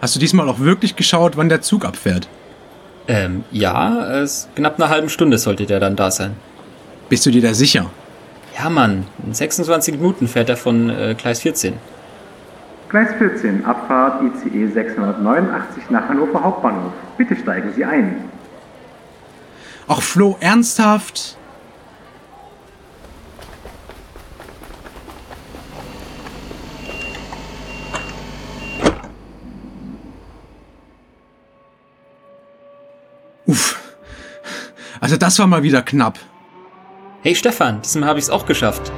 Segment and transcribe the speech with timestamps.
[0.00, 2.28] Hast du diesmal auch wirklich geschaut, wann der Zug abfährt?
[3.08, 6.36] Ähm, ja, es knapp eine halbe Stunde sollte der dann da sein.
[7.08, 7.90] Bist du dir da sicher?
[8.56, 11.74] Ja, Mann, in 26 Minuten fährt er von äh, Gleis 14.
[12.90, 16.92] Gleis 14, Abfahrt ICE 689 nach Hannover Hauptbahnhof.
[17.16, 18.24] Bitte steigen Sie ein.
[19.88, 21.36] Ach Flo, ernsthaft?
[33.48, 33.82] Uff.
[35.00, 36.18] Also das war mal wieder knapp.
[37.22, 38.92] Hey Stefan, diesmal habe ich es auch geschafft.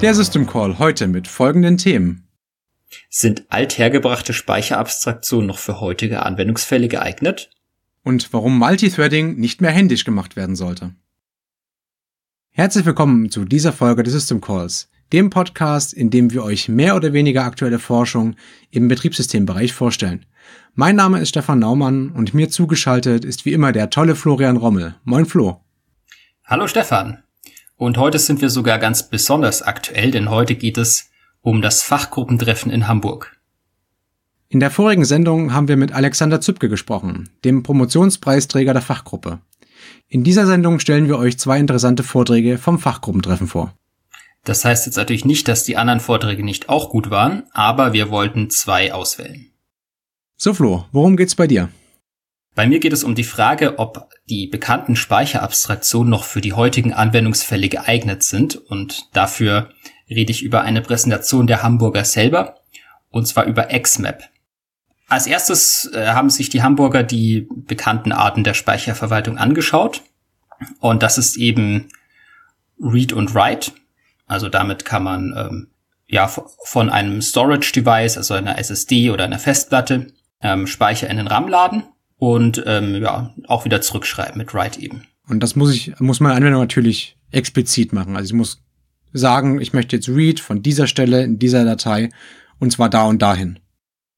[0.00, 2.28] Der System Call heute mit folgenden Themen.
[3.10, 7.50] Sind althergebrachte Speicherabstraktionen noch für heutige Anwendungsfälle geeignet?
[8.06, 10.94] Und warum Multithreading nicht mehr händisch gemacht werden sollte.
[12.50, 16.96] Herzlich willkommen zu dieser Folge des System Calls, dem Podcast, in dem wir euch mehr
[16.96, 18.36] oder weniger aktuelle Forschung
[18.70, 20.26] im Betriebssystembereich vorstellen.
[20.74, 24.96] Mein Name ist Stefan Naumann und mir zugeschaltet ist wie immer der tolle Florian Rommel.
[25.04, 25.62] Moin Flo.
[26.44, 27.22] Hallo Stefan.
[27.76, 31.08] Und heute sind wir sogar ganz besonders aktuell, denn heute geht es
[31.40, 33.34] um das Fachgruppentreffen in Hamburg.
[34.48, 39.40] In der vorigen Sendung haben wir mit Alexander Zübke gesprochen, dem Promotionspreisträger der Fachgruppe.
[40.08, 43.74] In dieser Sendung stellen wir euch zwei interessante Vorträge vom Fachgruppentreffen vor.
[44.44, 48.10] Das heißt jetzt natürlich nicht, dass die anderen Vorträge nicht auch gut waren, aber wir
[48.10, 49.50] wollten zwei auswählen.
[50.36, 51.70] So Flo, worum geht's bei dir?
[52.54, 56.92] Bei mir geht es um die Frage, ob die bekannten Speicherabstraktionen noch für die heutigen
[56.92, 59.70] Anwendungsfälle geeignet sind und dafür
[60.08, 62.60] rede ich über eine Präsentation der Hamburger selber
[63.10, 64.22] und zwar über XMAP.
[65.08, 70.02] Als erstes äh, haben sich die Hamburger die bekannten Arten der Speicherverwaltung angeschaut
[70.80, 71.88] und das ist eben
[72.80, 73.72] Read und Write.
[74.26, 75.68] Also damit kann man ähm,
[76.06, 80.08] ja von einem Storage Device, also einer SSD oder einer Festplatte,
[80.40, 81.84] ähm, Speicher in den RAM laden
[82.16, 85.06] und ähm, ja, auch wieder zurückschreiben mit Write eben.
[85.28, 88.16] Und das muss ich, muss meine Anwendung natürlich explizit machen.
[88.16, 88.62] Also ich muss
[89.12, 92.10] sagen, ich möchte jetzt read von dieser Stelle in dieser Datei
[92.58, 93.58] und zwar da und dahin.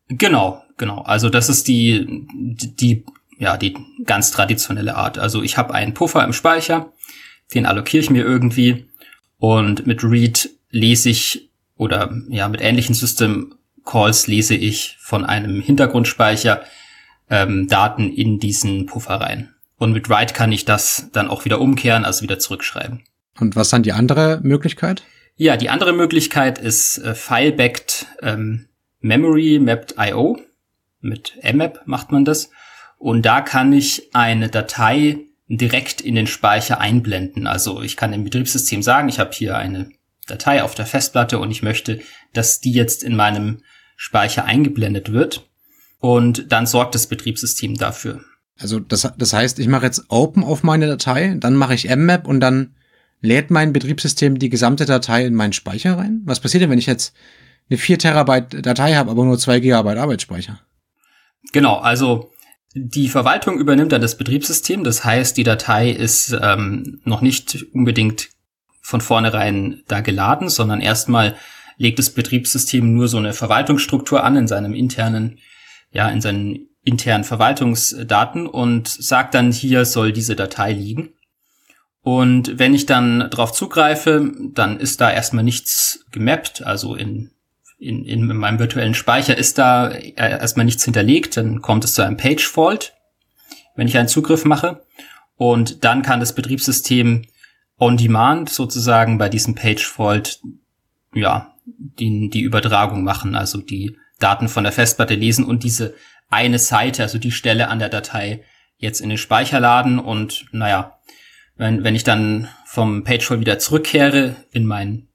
[0.08, 1.02] Genau, genau.
[1.02, 3.04] Also das ist die, die,
[3.38, 5.18] ja, die ganz traditionelle Art.
[5.18, 6.92] Also ich habe einen Puffer im Speicher,
[7.54, 8.86] den allokiere ich mir irgendwie
[9.38, 13.54] und mit read lese ich oder ja, mit ähnlichen System
[13.84, 16.62] Calls lese ich von einem Hintergrundspeicher
[17.30, 19.54] ähm, Daten in diesen Puffer rein.
[19.78, 23.04] Und mit Write kann ich das dann auch wieder umkehren, also wieder zurückschreiben.
[23.38, 25.02] Und was dann die andere Möglichkeit?
[25.36, 28.68] Ja, die andere Möglichkeit ist äh, File-Backed ähm,
[29.00, 30.38] Memory Mapped IO.
[31.06, 32.50] Mit mmap macht man das.
[32.98, 35.18] Und da kann ich eine Datei
[35.48, 37.46] direkt in den Speicher einblenden.
[37.46, 39.90] Also ich kann dem Betriebssystem sagen, ich habe hier eine
[40.26, 42.00] Datei auf der Festplatte und ich möchte,
[42.32, 43.62] dass die jetzt in meinem
[43.96, 45.48] Speicher eingeblendet wird
[46.00, 48.20] und dann sorgt das Betriebssystem dafür.
[48.58, 52.26] Also das, das heißt, ich mache jetzt Open auf meine Datei, dann mache ich mmap
[52.26, 52.74] und dann
[53.20, 56.22] lädt mein Betriebssystem die gesamte Datei in meinen Speicher rein?
[56.24, 57.14] Was passiert denn, wenn ich jetzt
[57.70, 60.60] eine 4 Terabyte Datei habe, aber nur 2 Gigabyte Arbeitsspeicher?
[61.52, 62.30] Genau, also
[62.74, 64.84] die Verwaltung übernimmt dann das Betriebssystem.
[64.84, 68.28] Das heißt, die Datei ist ähm, noch nicht unbedingt
[68.82, 71.36] von vornherein da geladen, sondern erstmal
[71.78, 75.38] legt das Betriebssystem nur so eine Verwaltungsstruktur an in seinem internen
[75.96, 81.14] ja, in seinen internen Verwaltungsdaten und sagt dann, hier soll diese Datei liegen.
[82.02, 87.32] Und wenn ich dann drauf zugreife, dann ist da erstmal nichts gemappt, also in,
[87.78, 92.16] in, in meinem virtuellen Speicher ist da erstmal nichts hinterlegt, dann kommt es zu einem
[92.16, 92.94] Page Fault,
[93.74, 94.82] wenn ich einen Zugriff mache.
[95.36, 97.26] Und dann kann das Betriebssystem
[97.78, 100.40] on demand sozusagen bei diesem Page Fault,
[101.14, 105.94] ja, die, die Übertragung machen, also die Daten von der Festplatte lesen und diese
[106.30, 108.44] eine Seite, also die Stelle an der Datei
[108.78, 110.98] jetzt in den Speicher laden und naja,
[111.56, 115.08] wenn, wenn ich dann vom Pagefall wieder zurückkehre in meinen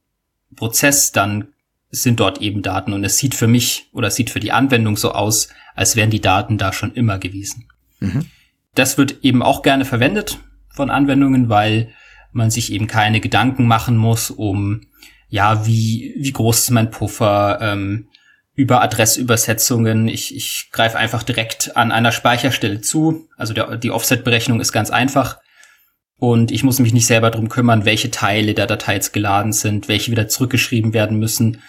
[0.55, 1.47] Prozess, dann
[1.91, 5.11] sind dort eben Daten und es sieht für mich oder sieht für die Anwendung so
[5.11, 7.67] aus, als wären die Daten da schon immer gewesen.
[7.99, 8.25] Mhm.
[8.75, 10.39] Das wird eben auch gerne verwendet
[10.69, 11.89] von Anwendungen, weil
[12.31, 14.81] man sich eben keine Gedanken machen muss, um
[15.27, 18.07] ja, wie, wie groß ist mein Puffer, ähm,
[18.53, 20.07] über Adressübersetzungen.
[20.07, 23.27] Ich, ich greife einfach direkt an einer Speicherstelle zu.
[23.37, 25.39] Also der, die Offset-Berechnung ist ganz einfach.
[26.17, 29.87] Und ich muss mich nicht selber drum kümmern, welche Teile der Datei jetzt geladen sind,
[29.87, 31.61] welche wieder zurückgeschrieben werden müssen,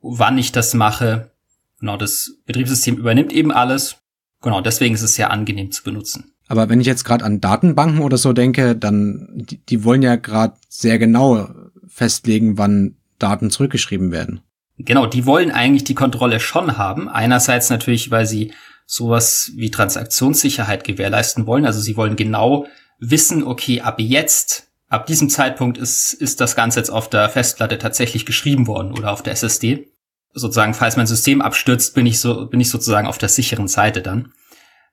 [0.00, 1.30] wann ich das mache.
[1.78, 4.00] Genau, das Betriebssystem übernimmt eben alles
[4.42, 6.32] Genau, deswegen ist es sehr angenehm zu benutzen.
[6.48, 10.16] Aber wenn ich jetzt gerade an Datenbanken oder so denke, dann die, die wollen ja
[10.16, 11.48] gerade sehr genau
[11.86, 14.40] festlegen, wann Daten zurückgeschrieben werden.
[14.78, 17.08] Genau, die wollen eigentlich die Kontrolle schon haben.
[17.08, 18.52] Einerseits natürlich, weil sie
[18.86, 21.66] sowas wie Transaktionssicherheit gewährleisten wollen.
[21.66, 22.66] Also sie wollen genau
[22.98, 27.78] wissen, okay, ab jetzt, ab diesem Zeitpunkt ist, ist das Ganze jetzt auf der Festplatte
[27.78, 29.88] tatsächlich geschrieben worden oder auf der SSD.
[30.32, 34.02] Sozusagen, falls mein System abstürzt, bin ich so, bin ich sozusagen auf der sicheren Seite
[34.02, 34.32] dann.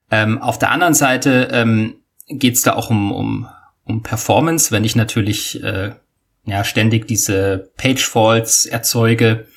[0.09, 1.95] Ähm, auf der anderen Seite ähm,
[2.27, 3.47] geht es da auch um, um,
[3.83, 5.93] um Performance, wenn ich natürlich äh,
[6.45, 9.47] ja, ständig diese Page Faults erzeuge,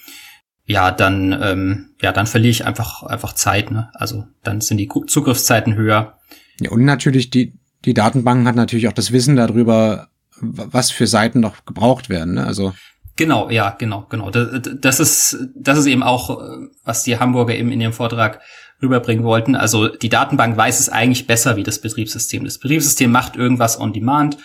[0.64, 3.90] ja, dann, ähm, ja, dann verliere ich einfach, einfach Zeit, ne?
[3.92, 6.19] Also dann sind die Zugriffszeiten höher.
[6.60, 10.09] Ja, und natürlich die, die Datenbanken hat natürlich auch das Wissen darüber,
[10.40, 12.46] was für Seiten noch gebraucht werden, ne?
[12.46, 12.75] Also.
[13.16, 14.31] Genau, ja, genau, genau.
[14.31, 16.40] Das, ist, das ist eben auch,
[16.84, 18.40] was die Hamburger eben in ihrem Vortrag
[18.82, 19.56] rüberbringen wollten.
[19.56, 22.44] Also die Datenbank weiß es eigentlich besser wie das Betriebssystem.
[22.44, 24.38] Das Betriebssystem macht irgendwas on demand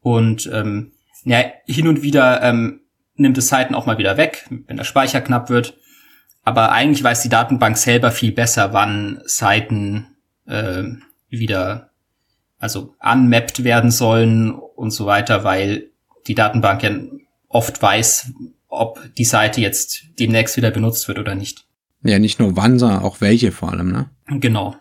[0.00, 0.92] und ähm,
[1.24, 2.82] ja, hin und wieder ähm,
[3.16, 5.74] nimmt es Seiten auch mal wieder weg, wenn der Speicher knapp wird.
[6.42, 10.06] Aber eigentlich weiß die Datenbank selber viel besser, wann Seiten
[10.46, 10.84] äh,
[11.30, 11.90] wieder
[12.64, 15.90] also unmappt werden sollen und so weiter, weil
[16.26, 16.90] die Datenbank ja
[17.48, 18.32] oft weiß,
[18.68, 21.66] ob die Seite jetzt demnächst wieder benutzt wird oder nicht.
[22.02, 24.10] Ja, nicht nur wann, sondern auch welche vor allem, ne?
[24.40, 24.76] Genau.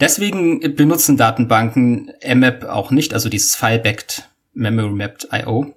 [0.00, 5.74] Deswegen benutzen Datenbanken mmap auch nicht, also dieses File-Backed Memory Mapped IO,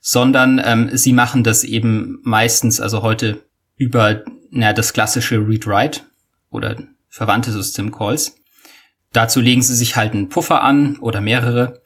[0.00, 3.42] sondern ähm, sie machen das eben meistens, also heute
[3.76, 6.02] über na, das klassische Read-Write
[6.50, 6.76] oder
[7.08, 8.36] verwandte System-Calls.
[9.16, 11.80] Dazu legen sie sich halt einen Puffer an oder mehrere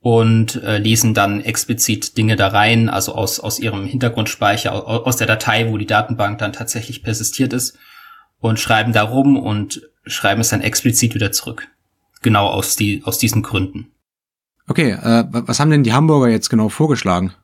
[0.00, 5.16] und äh, lesen dann explizit Dinge da rein, also aus, aus ihrem Hintergrundspeicher, aus, aus
[5.18, 7.76] der Datei, wo die Datenbank dann tatsächlich persistiert ist
[8.40, 11.68] und schreiben da rum und schreiben es dann explizit wieder zurück.
[12.22, 13.92] Genau aus, die, aus diesen Gründen.
[14.66, 17.34] Okay, äh, was haben denn die Hamburger jetzt genau vorgeschlagen?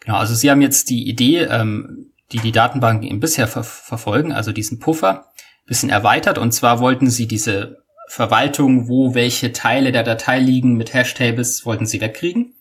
[0.00, 4.32] Genau, also sie haben jetzt die Idee, ähm, die die Datenbanken eben bisher ver verfolgen,
[4.32, 5.26] also diesen Puffer,
[5.66, 6.38] bisschen erweitert.
[6.38, 11.86] Und zwar wollten sie diese Verwaltung, wo welche Teile der Datei liegen mit Hashtables, wollten
[11.86, 12.54] sie wegkriegen.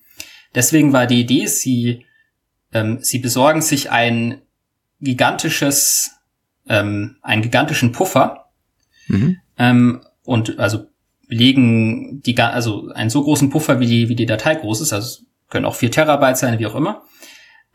[0.54, 2.06] Deswegen war die Idee, sie,
[2.74, 4.42] ähm, sie besorgen sich ein
[5.02, 6.12] gigantisches,
[6.68, 8.46] ähm, einen gigantischen Puffer
[9.08, 9.38] mhm.
[9.58, 10.88] ähm, und also
[11.28, 15.24] legen die, also einen so großen Puffer, wie die, wie die Datei groß ist, also
[15.50, 17.04] können auch vier Terabyte sein, wie auch immer.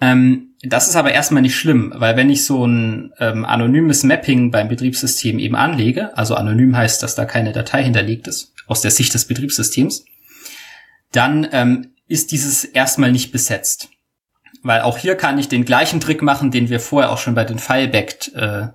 [0.01, 4.51] Ähm, das ist aber erstmal nicht schlimm, weil wenn ich so ein ähm, anonymes Mapping
[4.51, 8.91] beim Betriebssystem eben anlege, also anonym heißt, dass da keine Datei hinterlegt ist, aus der
[8.91, 10.05] Sicht des Betriebssystems,
[11.13, 13.89] dann ähm, ist dieses erstmal nicht besetzt.
[14.63, 17.45] Weil auch hier kann ich den gleichen Trick machen, den wir vorher auch schon bei
[17.45, 18.69] den Filebacked äh,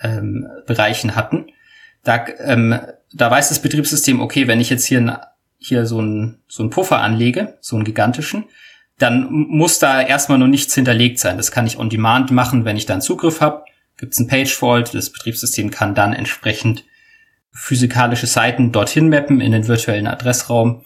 [0.00, 1.46] ähm, Bereichen hatten.
[2.02, 2.78] Da, ähm,
[3.12, 5.20] da weiß das Betriebssystem, okay, wenn ich jetzt hier,
[5.58, 8.44] hier so einen so einen Puffer anlege, so einen gigantischen,
[8.98, 11.36] dann muss da erstmal noch nichts hinterlegt sein.
[11.36, 13.64] Das kann ich on demand machen, wenn ich dann Zugriff habe.
[13.96, 16.84] Gibt es ein Page Fault, das Betriebssystem kann dann entsprechend
[17.52, 20.84] physikalische Seiten dorthin mappen in den virtuellen Adressraum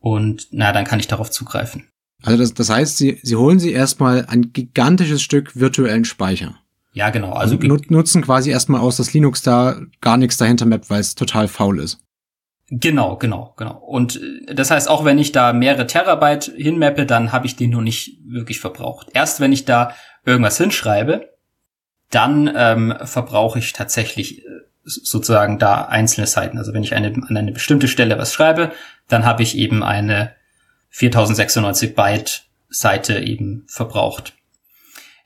[0.00, 1.88] und na, dann kann ich darauf zugreifen.
[2.22, 6.56] Also das, das heißt, Sie, Sie holen Sie erstmal ein gigantisches Stück virtuellen Speicher.
[6.92, 7.32] Ja, genau.
[7.32, 11.48] Also nutzen quasi erstmal aus, dass Linux da gar nichts dahinter mappt, weil es total
[11.48, 11.98] faul ist.
[12.74, 13.76] Genau, genau, genau.
[13.76, 17.66] Und äh, das heißt, auch wenn ich da mehrere Terabyte hinmappe, dann habe ich die
[17.66, 19.08] nur nicht wirklich verbraucht.
[19.12, 21.28] Erst wenn ich da irgendwas hinschreibe,
[22.10, 24.48] dann ähm, verbrauche ich tatsächlich äh,
[24.84, 26.56] sozusagen da einzelne Seiten.
[26.56, 28.72] Also wenn ich eine, an eine bestimmte Stelle was schreibe,
[29.06, 30.32] dann habe ich eben eine
[30.88, 34.32] 4096 Byte Seite eben verbraucht.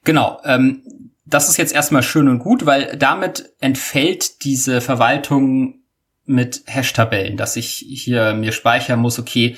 [0.03, 0.83] Genau, ähm,
[1.25, 5.86] das ist jetzt erstmal schön und gut, weil damit entfällt diese Verwaltung
[6.27, 9.57] mit Hash-Tabellen, dass ich hier mir speichern muss, okay,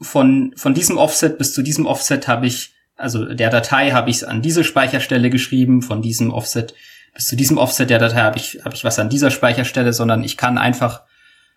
[0.00, 4.26] von, von diesem Offset bis zu diesem Offset habe ich, also der Datei habe ich
[4.26, 6.74] an diese Speicherstelle geschrieben, von diesem Offset
[7.14, 10.22] bis zu diesem Offset der Datei habe ich, habe ich was an dieser Speicherstelle, sondern
[10.22, 11.02] ich kann einfach,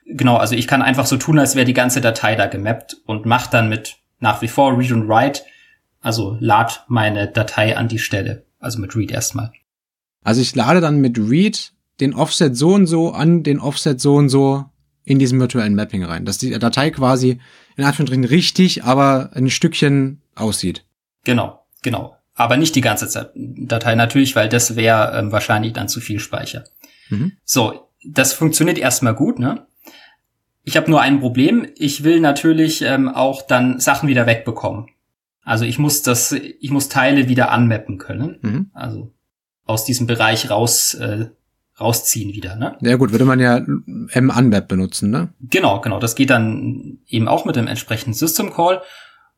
[0.05, 3.25] genau, also ich kann einfach so tun, als wäre die ganze Datei da gemappt und
[3.25, 5.43] mache dann mit nach wie vor Read und Write,
[6.01, 9.51] also lad meine Datei an die Stelle, also mit Read erstmal.
[10.23, 14.15] Also ich lade dann mit Read den Offset so und so an den Offset so
[14.15, 14.65] und so
[15.05, 17.39] in diesem virtuellen Mapping rein, dass die Datei quasi
[17.75, 20.85] in Anführungsstrichen richtig, aber ein Stückchen aussieht.
[21.23, 22.15] Genau, genau.
[22.35, 26.63] Aber nicht die ganze Datei natürlich, weil das wäre ähm, wahrscheinlich dann zu viel Speicher.
[27.09, 27.33] Mhm.
[27.43, 29.67] So, das funktioniert erstmal gut, ne?
[30.63, 31.67] Ich habe nur ein Problem.
[31.75, 34.87] Ich will natürlich ähm, auch dann Sachen wieder wegbekommen.
[35.43, 38.39] Also ich muss das, ich muss Teile wieder anmappen können.
[38.41, 38.71] Mhm.
[38.73, 39.11] Also
[39.65, 41.27] aus diesem Bereich raus äh,
[41.79, 42.55] rausziehen wieder.
[42.55, 42.77] Ne?
[42.81, 45.33] Ja gut, würde man ja M-Unmap benutzen, ne?
[45.39, 45.99] Genau, genau.
[45.99, 48.81] Das geht dann eben auch mit dem entsprechenden System Call.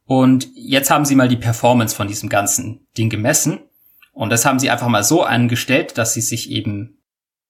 [0.06, 3.60] Und jetzt haben sie mal die Performance von diesem ganzen Ding gemessen.
[4.12, 6.98] Und das haben sie einfach mal so angestellt, dass sie sich eben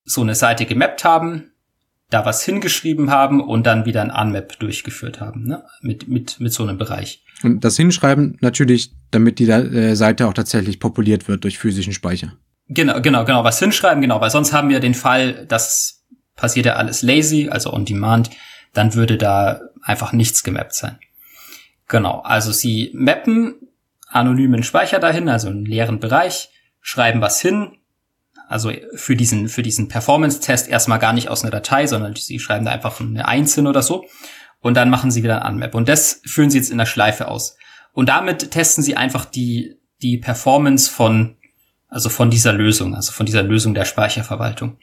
[0.03, 1.51] so eine Seite gemappt haben,
[2.09, 5.63] da was hingeschrieben haben und dann wieder ein Unmap durchgeführt haben, ne?
[5.81, 7.23] mit, mit, mit so einem Bereich.
[7.43, 12.33] Und das Hinschreiben natürlich, damit die äh, Seite auch tatsächlich populiert wird durch physischen Speicher.
[12.67, 16.03] Genau, genau, genau, was hinschreiben, genau, weil sonst haben wir den Fall, das
[16.35, 18.31] passiert ja alles lazy, also on demand,
[18.73, 20.99] dann würde da einfach nichts gemappt sein.
[21.87, 23.55] Genau, also sie mappen
[24.07, 26.49] anonymen Speicher dahin, also einen leeren Bereich,
[26.81, 27.77] schreiben was hin,
[28.47, 32.65] also für diesen, für diesen Performance-Test erstmal gar nicht aus einer Datei, sondern sie schreiben
[32.65, 34.05] da einfach eine Eins hin oder so.
[34.59, 35.75] Und dann machen sie wieder ein Unmap.
[35.75, 37.57] Und das führen sie jetzt in der Schleife aus.
[37.93, 41.37] Und damit testen sie einfach die, die Performance von,
[41.95, 44.77] also von dieser Lösung, also von dieser Lösung der Speicherverwaltung.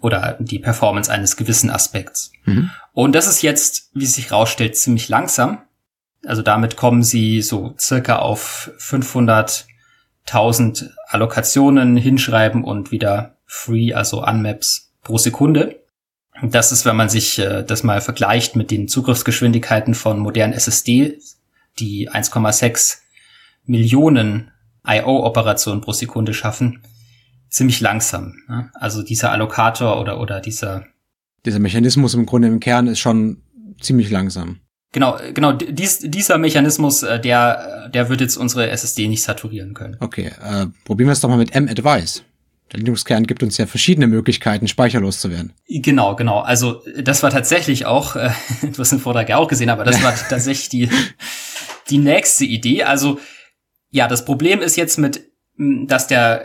[0.00, 2.30] Oder die Performance eines gewissen Aspekts.
[2.44, 2.70] Mhm.
[2.92, 5.62] Und das ist jetzt, wie sich rausstellt, ziemlich langsam.
[6.24, 9.66] Also damit kommen sie so circa auf 500
[10.26, 15.82] 1000 Allokationen hinschreiben und wieder free, also Unmaps pro Sekunde.
[16.40, 21.18] Das ist, wenn man sich äh, das mal vergleicht mit den Zugriffsgeschwindigkeiten von modernen SSD,
[21.80, 22.98] die 1,6
[23.66, 24.52] Millionen
[24.86, 26.82] IO-Operationen pro Sekunde schaffen,
[27.48, 28.34] ziemlich langsam.
[28.48, 28.70] Ne?
[28.74, 30.84] Also dieser Allokator oder, oder dieser
[31.44, 33.42] dieser Mechanismus im Grunde im Kern ist schon
[33.80, 34.60] ziemlich langsam.
[34.92, 39.96] Genau, genau, dies, dieser Mechanismus, äh, der, der wird jetzt unsere SSD nicht saturieren können.
[39.98, 42.22] Okay, äh, probieren wir es doch mal mit M-Advice.
[42.72, 45.52] Der Linux-Kern gibt uns ja verschiedene Möglichkeiten, speicherlos zu werden.
[45.68, 46.40] Genau, genau.
[46.40, 48.30] Also das war tatsächlich auch, äh,
[48.62, 50.88] du hast den Vortrag ja auch gesehen, aber das war tatsächlich die,
[51.90, 52.84] die nächste Idee.
[52.84, 53.18] Also
[53.94, 55.22] ja, das Problem ist jetzt mit,
[55.56, 56.44] dass der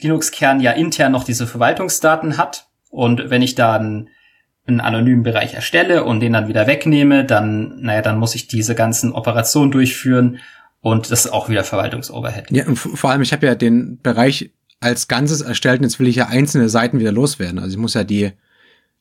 [0.00, 2.66] Linux-Kern ja intern noch diese Verwaltungsdaten hat.
[2.90, 4.08] Und wenn ich dann
[4.66, 8.74] einen anonymen Bereich erstelle und den dann wieder wegnehme, dann, naja, dann muss ich diese
[8.74, 10.40] ganzen Operationen durchführen
[10.80, 12.50] und das ist auch wieder Verwaltungsoverhead.
[12.50, 16.08] Ja, und vor allem, ich habe ja den Bereich als Ganzes erstellt und jetzt will
[16.08, 17.60] ich ja einzelne Seiten wieder loswerden.
[17.60, 18.32] Also ich muss ja die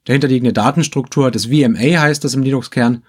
[0.05, 3.03] dahinterliegende Datenstruktur, das VMA heißt das im Linux-Kern,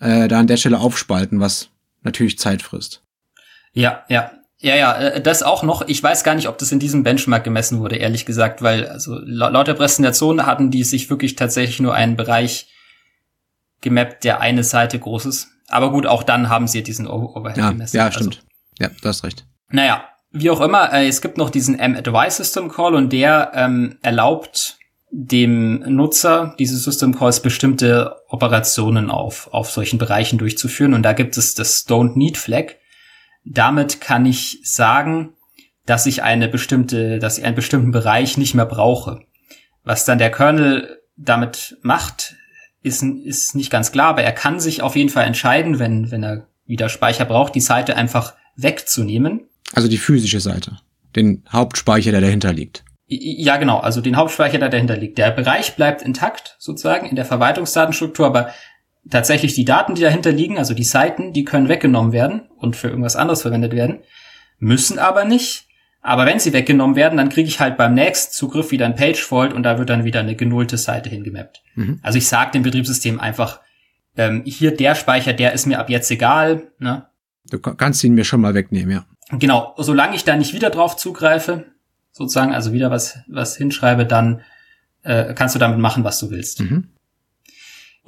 [0.00, 1.70] äh, da an der Stelle aufspalten, was
[2.02, 3.04] natürlich Zeit frisst.
[3.72, 4.32] Ja, ja.
[4.60, 5.86] Ja, ja, äh, das auch noch.
[5.86, 9.16] Ich weiß gar nicht, ob das in diesem Benchmark gemessen wurde, ehrlich gesagt, weil also
[9.24, 12.66] laut der Präsentation hatten die sich wirklich tatsächlich nur einen Bereich
[13.80, 15.48] gemappt, der eine Seite groß ist.
[15.68, 17.96] Aber gut, auch dann haben sie diesen Overhead ja, gemessen.
[17.96, 18.38] Ja, also stimmt.
[18.80, 19.46] Also, ja, du hast recht.
[19.70, 23.98] Naja, wie auch immer, äh, es gibt noch diesen M-Advice System Call und der ähm,
[24.02, 24.76] erlaubt
[25.10, 30.94] dem Nutzer diese System Calls bestimmte Operationen auf, auf solchen Bereichen durchzuführen.
[30.94, 32.74] Und da gibt es das Don't Need Flag
[33.50, 35.30] damit kann ich sagen,
[35.86, 39.20] dass ich eine bestimmte, dass ich einen bestimmten Bereich nicht mehr brauche.
[39.84, 42.36] Was dann der Kernel damit macht,
[42.82, 46.22] ist, ist nicht ganz klar, aber er kann sich auf jeden Fall entscheiden, wenn, wenn
[46.22, 49.48] er wieder Speicher braucht, die Seite einfach wegzunehmen.
[49.72, 50.78] Also die physische Seite.
[51.16, 52.84] Den Hauptspeicher, der dahinter liegt.
[53.06, 55.16] Ja, genau, also den Hauptspeicher, der dahinter liegt.
[55.16, 58.50] Der Bereich bleibt intakt, sozusagen, in der Verwaltungsdatenstruktur, aber
[59.10, 62.88] tatsächlich die Daten, die dahinter liegen, also die Seiten, die können weggenommen werden und für
[62.88, 64.00] irgendwas anderes verwendet werden,
[64.58, 65.66] müssen aber nicht.
[66.00, 69.52] Aber wenn sie weggenommen werden, dann kriege ich halt beim nächsten Zugriff wieder ein Pagefault
[69.52, 71.62] und da wird dann wieder eine genullte Seite hingemappt.
[71.74, 71.98] Mhm.
[72.02, 73.60] Also ich sage dem Betriebssystem einfach,
[74.16, 76.70] ähm, hier der Speicher, der ist mir ab jetzt egal.
[76.78, 77.06] Ne?
[77.50, 79.06] Du kannst ihn mir schon mal wegnehmen, ja.
[79.38, 81.66] Genau, solange ich da nicht wieder drauf zugreife,
[82.12, 84.40] sozusagen, also wieder was, was hinschreibe, dann
[85.02, 86.60] äh, kannst du damit machen, was du willst.
[86.60, 86.88] Mhm.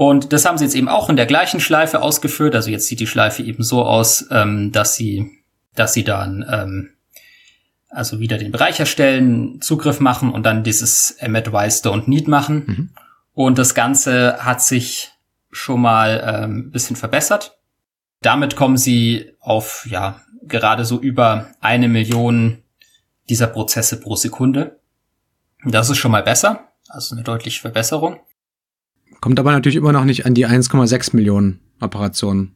[0.00, 2.54] Und das haben sie jetzt eben auch in der gleichen Schleife ausgeführt.
[2.54, 5.30] Also jetzt sieht die Schleife eben so aus, ähm, dass sie,
[5.75, 6.90] dass sie dann ähm,
[7.90, 12.64] also wieder den Bereich erstellen, Zugriff machen und dann dieses M-Advice Don't Need machen.
[12.66, 12.90] Mhm.
[13.35, 15.11] Und das Ganze hat sich
[15.50, 17.59] schon mal ähm, bisschen verbessert.
[18.23, 22.62] Damit kommen sie auf ja gerade so über eine Million
[23.28, 24.80] dieser Prozesse pro Sekunde.
[25.62, 28.19] Das ist schon mal besser, also eine deutliche Verbesserung.
[29.21, 32.55] Kommt aber natürlich immer noch nicht an die 1,6 Millionen Operationen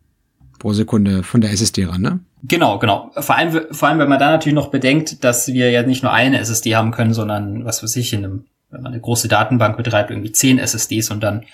[0.59, 2.21] pro Sekunde von der SSD ran, ne?
[2.42, 3.11] Genau, genau.
[3.18, 6.12] Vor allem, vor allem, wenn man da natürlich noch bedenkt, dass wir ja nicht nur
[6.12, 9.76] eine SSD haben können, sondern was weiß ich, in einem, wenn man eine große Datenbank
[9.76, 11.44] betreibt, irgendwie 10 SSDs und dann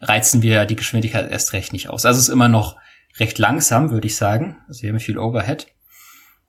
[0.00, 2.04] reizen wir die Geschwindigkeit erst recht nicht aus.
[2.04, 2.76] Also es ist immer noch
[3.18, 4.58] recht langsam, würde ich sagen.
[4.68, 5.66] Also wir haben viel Overhead.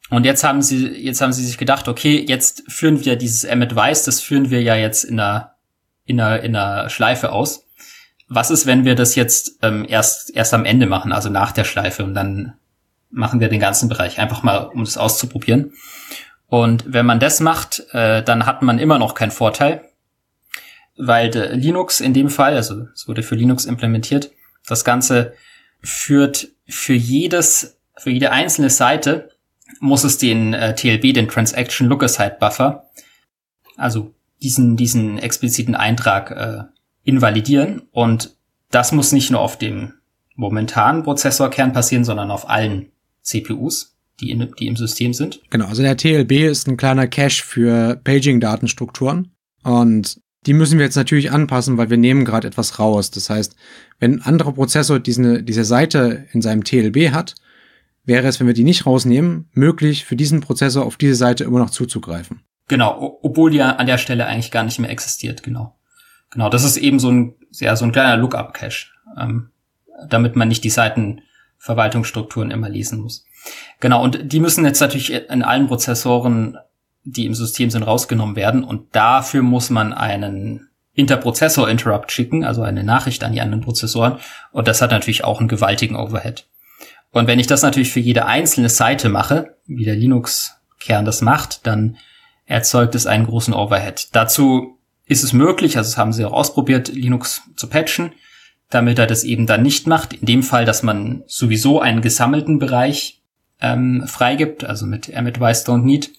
[0.10, 4.03] Und jetzt haben sie, jetzt haben sie sich gedacht, okay, jetzt führen wir dieses M-Advice,
[4.03, 5.55] das führen wir ja jetzt in einer,
[6.05, 7.67] in einer, in einer Schleife aus
[8.33, 11.63] was ist, wenn wir das jetzt ähm, erst, erst am Ende machen, also nach der
[11.63, 12.53] Schleife und dann
[13.09, 15.73] machen wir den ganzen Bereich einfach mal, um es auszuprobieren.
[16.47, 19.89] Und wenn man das macht, äh, dann hat man immer noch keinen Vorteil.
[20.95, 24.31] weil Linux in dem Fall, also es wurde für Linux implementiert,
[24.67, 25.33] das Ganze
[25.81, 29.29] führt für jedes, für jede einzelne Seite
[29.79, 32.89] muss es den äh, TLB, den Transaction Look-Aside Buffer,
[33.75, 36.63] also diesen, diesen expliziten Eintrag äh,
[37.03, 38.36] invalidieren und
[38.72, 39.93] das muss nicht nur auf dem
[40.36, 42.88] momentanen Prozessorkern passieren, sondern auf allen
[43.22, 45.41] CPUs, die, in, die im System sind.
[45.50, 49.31] Genau, also der TLB ist ein kleiner Cache für Paging-Datenstrukturen
[49.63, 53.12] und die müssen wir jetzt natürlich anpassen, weil wir nehmen gerade etwas raus.
[53.12, 53.55] Das heißt,
[54.00, 57.36] wenn ein anderer Prozessor diese, diese Seite in seinem TLB hat,
[58.03, 61.60] wäre es, wenn wir die nicht rausnehmen, möglich für diesen Prozessor auf diese Seite immer
[61.60, 62.41] noch zuzugreifen.
[62.67, 65.75] Genau, obwohl die an der Stelle eigentlich gar nicht mehr existiert, genau.
[66.33, 68.87] Genau, das ist eben so ein, ja, so ein kleiner Lookup-Cache,
[69.19, 69.51] ähm,
[70.07, 73.25] damit man nicht die Seitenverwaltungsstrukturen immer lesen muss.
[73.79, 76.57] Genau, und die müssen jetzt natürlich in allen Prozessoren,
[77.03, 82.83] die im System sind, rausgenommen werden und dafür muss man einen Interprozessor-Interrupt schicken, also eine
[82.83, 84.17] Nachricht an die anderen Prozessoren
[84.51, 86.47] und das hat natürlich auch einen gewaltigen Overhead.
[87.11, 91.67] Und wenn ich das natürlich für jede einzelne Seite mache, wie der Linux-Kern das macht,
[91.67, 91.97] dann
[92.45, 94.09] erzeugt es einen großen Overhead.
[94.13, 94.72] Dazu
[95.05, 98.13] ist es möglich, also das haben sie auch ausprobiert, Linux zu patchen,
[98.69, 100.13] damit er das eben dann nicht macht.
[100.13, 103.22] In dem Fall, dass man sowieso einen gesammelten Bereich
[103.62, 106.12] ähm, freigibt, also mit Emit Wise Don't Need.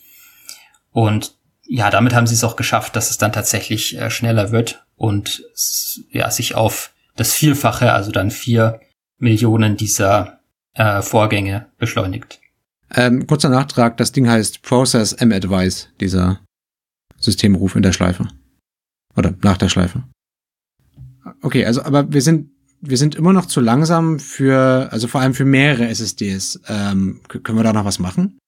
[0.92, 1.34] Und
[1.66, 5.42] ja, damit haben sie es auch geschafft, dass es dann tatsächlich äh, schneller wird und
[6.10, 8.80] ja, sich auf das Vierfache, also dann vier
[9.18, 10.40] Millionen dieser
[10.74, 12.40] äh, Vorgänge beschleunigt.
[12.94, 16.40] Ähm, kurzer Nachtrag, das Ding heißt Process M-Advice, dieser
[17.18, 18.28] Systemruf in der Schleife.
[19.16, 20.04] Oder nach der Schleife.
[21.42, 22.50] Okay, also aber wir sind
[22.86, 26.60] wir sind immer noch zu langsam für, also vor allem für mehrere SSDs.
[26.68, 28.38] Ähm, können wir da noch was machen?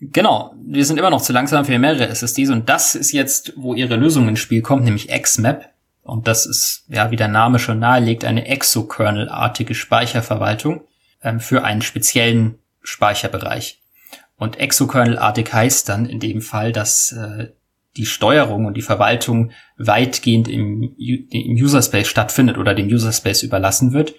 [0.00, 3.74] Genau, wir sind immer noch zu langsam für mehrere SSDs und das ist jetzt, wo
[3.74, 5.70] ihre Lösung ins Spiel kommt, nämlich XMAP.
[6.02, 10.82] Und das ist, ja, wie der Name schon nahelegt, eine Exokernel-artige Speicherverwaltung
[11.22, 13.80] ähm, für einen speziellen Speicherbereich.
[14.36, 17.48] Und Exokernel-artig heißt dann in dem Fall, dass äh,
[17.96, 23.42] die Steuerung und die Verwaltung weitgehend im, im User Space stattfindet oder dem User Space
[23.42, 24.14] überlassen wird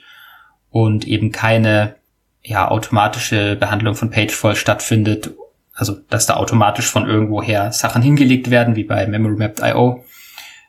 [0.70, 1.96] und eben keine
[2.42, 5.32] ja, automatische Behandlung von Pagefall stattfindet,
[5.74, 10.04] also dass da automatisch von irgendwoher Sachen hingelegt werden, wie bei Memory Mapped IO.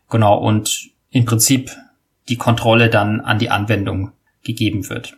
[0.09, 1.71] Genau, und im Prinzip
[2.29, 5.17] die Kontrolle dann an die Anwendung gegeben wird.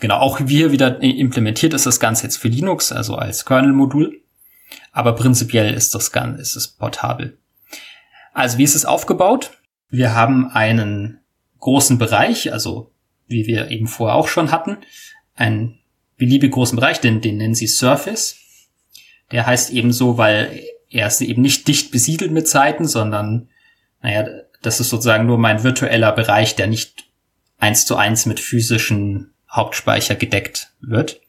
[0.00, 4.20] Genau, auch hier wieder implementiert ist das Ganze jetzt für Linux, also als Kernel-Modul.
[4.96, 7.36] Aber prinzipiell ist das Ganze, ist es portabel.
[8.32, 9.50] Also wie ist es aufgebaut?
[9.90, 11.20] Wir haben einen
[11.60, 12.90] großen Bereich, also
[13.26, 14.78] wie wir eben vorher auch schon hatten,
[15.34, 15.80] einen
[16.16, 18.36] beliebig großen Bereich, den, den nennen sie Surface.
[19.32, 23.50] Der heißt eben so, weil er ist eben nicht dicht besiedelt mit Seiten, sondern,
[24.00, 24.26] naja,
[24.62, 27.10] das ist sozusagen nur mein virtueller Bereich, der nicht
[27.58, 31.20] eins zu eins mit physischen Hauptspeicher gedeckt wird.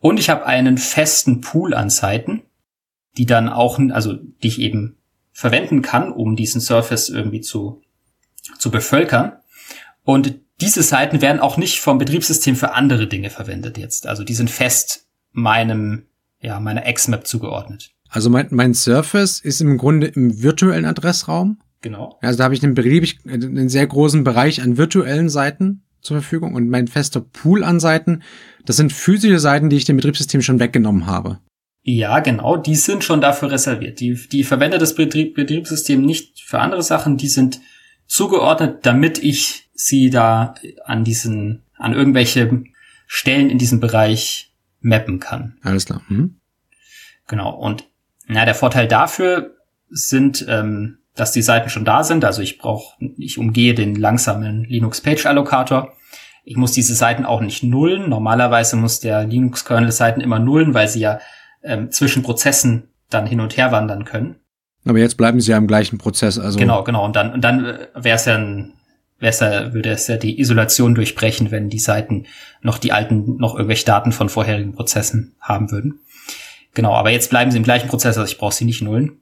[0.00, 2.42] Und ich habe einen festen Pool an Seiten,
[3.16, 4.96] die dann auch, also die ich eben
[5.32, 7.82] verwenden kann, um diesen Surface irgendwie zu,
[8.58, 9.32] zu bevölkern.
[10.02, 14.06] Und diese Seiten werden auch nicht vom Betriebssystem für andere Dinge verwendet jetzt.
[14.06, 16.06] Also die sind fest meinem,
[16.40, 17.90] ja, meiner XMAP zugeordnet.
[18.08, 21.58] Also mein, mein Surface ist im Grunde im virtuellen Adressraum.
[21.82, 22.18] Genau.
[22.22, 26.54] Also da habe ich einen beliebig, einen sehr großen Bereich an virtuellen Seiten zur Verfügung
[26.54, 28.22] und mein fester Pool an Seiten,
[28.64, 31.40] das sind physische Seiten, die ich dem Betriebssystem schon weggenommen habe.
[31.88, 34.00] Ja, genau, die sind schon dafür reserviert.
[34.00, 37.60] Die, die verwendet das Betrieb, Betriebssystem nicht für andere Sachen, die sind
[38.08, 42.64] zugeordnet, damit ich sie da an diesen, an irgendwelche
[43.06, 45.58] Stellen in diesem Bereich mappen kann.
[45.62, 46.02] Alles klar.
[46.08, 46.40] Hm.
[47.28, 47.84] Genau, und
[48.26, 49.54] na, der Vorteil dafür
[49.88, 52.24] sind, ähm, dass die Seiten schon da sind.
[52.24, 55.92] Also ich brauche, ich umgehe den langsamen Linux Page Allocator.
[56.42, 58.08] Ich muss diese Seiten auch nicht nullen.
[58.08, 61.20] Normalerweise muss der Linux Kernel Seiten immer nullen, weil sie ja
[61.66, 64.36] ähm, zwischen Prozessen dann hin und her wandern können.
[64.86, 66.58] Aber jetzt bleiben sie ja im gleichen Prozess, also.
[66.58, 67.04] Genau, genau.
[67.04, 68.74] Und dann, und dann äh, wäre es ja ein,
[69.18, 72.26] wär's ja, würde es ja die Isolation durchbrechen, wenn die Seiten
[72.62, 76.00] noch die alten, noch irgendwelche Daten von vorherigen Prozessen haben würden.
[76.74, 79.20] Genau, aber jetzt bleiben sie im gleichen Prozess, also ich brauche sie nicht nullen.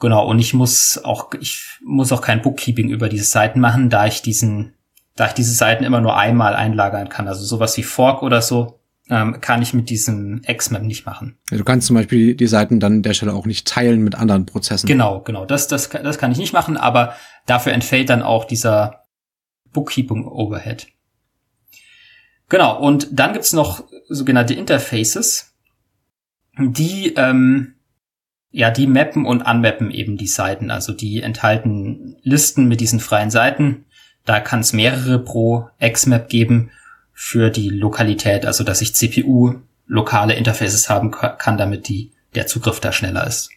[0.00, 4.06] Genau, und ich muss auch, ich muss auch kein Bookkeeping über diese Seiten machen, da
[4.06, 4.72] ich diesen,
[5.14, 7.28] da ich diese Seiten immer nur einmal einlagern kann.
[7.28, 8.79] Also sowas wie Fork oder so
[9.10, 11.36] ähm, kann ich mit diesem XMAP nicht machen.
[11.50, 14.14] Ja, du kannst zum Beispiel die Seiten dann an der Stelle auch nicht teilen mit
[14.14, 14.86] anderen Prozessen.
[14.86, 15.44] Genau, genau.
[15.44, 17.14] Das, das, das kann ich nicht machen, aber
[17.46, 19.02] dafür entfällt dann auch dieser
[19.72, 20.86] Bookkeeping Overhead.
[22.48, 25.54] Genau, und dann gibt's noch sogenannte Interfaces,
[26.58, 27.74] die ähm,
[28.52, 30.70] ja, die mappen und unmappen eben die Seiten.
[30.70, 33.84] Also die enthalten Listen mit diesen freien Seiten.
[34.24, 36.70] Da kann es mehrere pro XMAP geben
[37.22, 39.56] für die Lokalität, also dass ich CPU
[39.86, 43.50] lokale Interfaces haben kann, damit die, der Zugriff da schneller ist.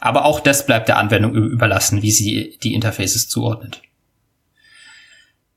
[0.00, 3.82] Aber auch das bleibt der Anwendung überlassen, wie sie die Interfaces zuordnet.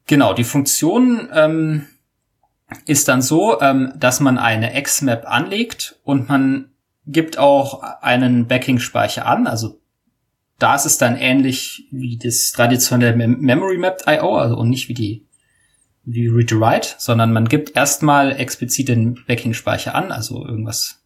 [0.05, 1.87] Genau, die Funktion ähm,
[2.85, 6.69] ist dann so, ähm, dass man eine XMAP anlegt und man
[7.07, 9.47] gibt auch einen Backing-Speicher an.
[9.47, 9.79] Also
[10.59, 14.89] da ist es dann ähnlich wie das traditionelle Mem Memory Mapped I.O., also und nicht
[14.89, 15.24] wie die
[16.05, 21.03] wie Read-to-Write, sondern man gibt erstmal explizit den Backing-Speicher an, also irgendwas,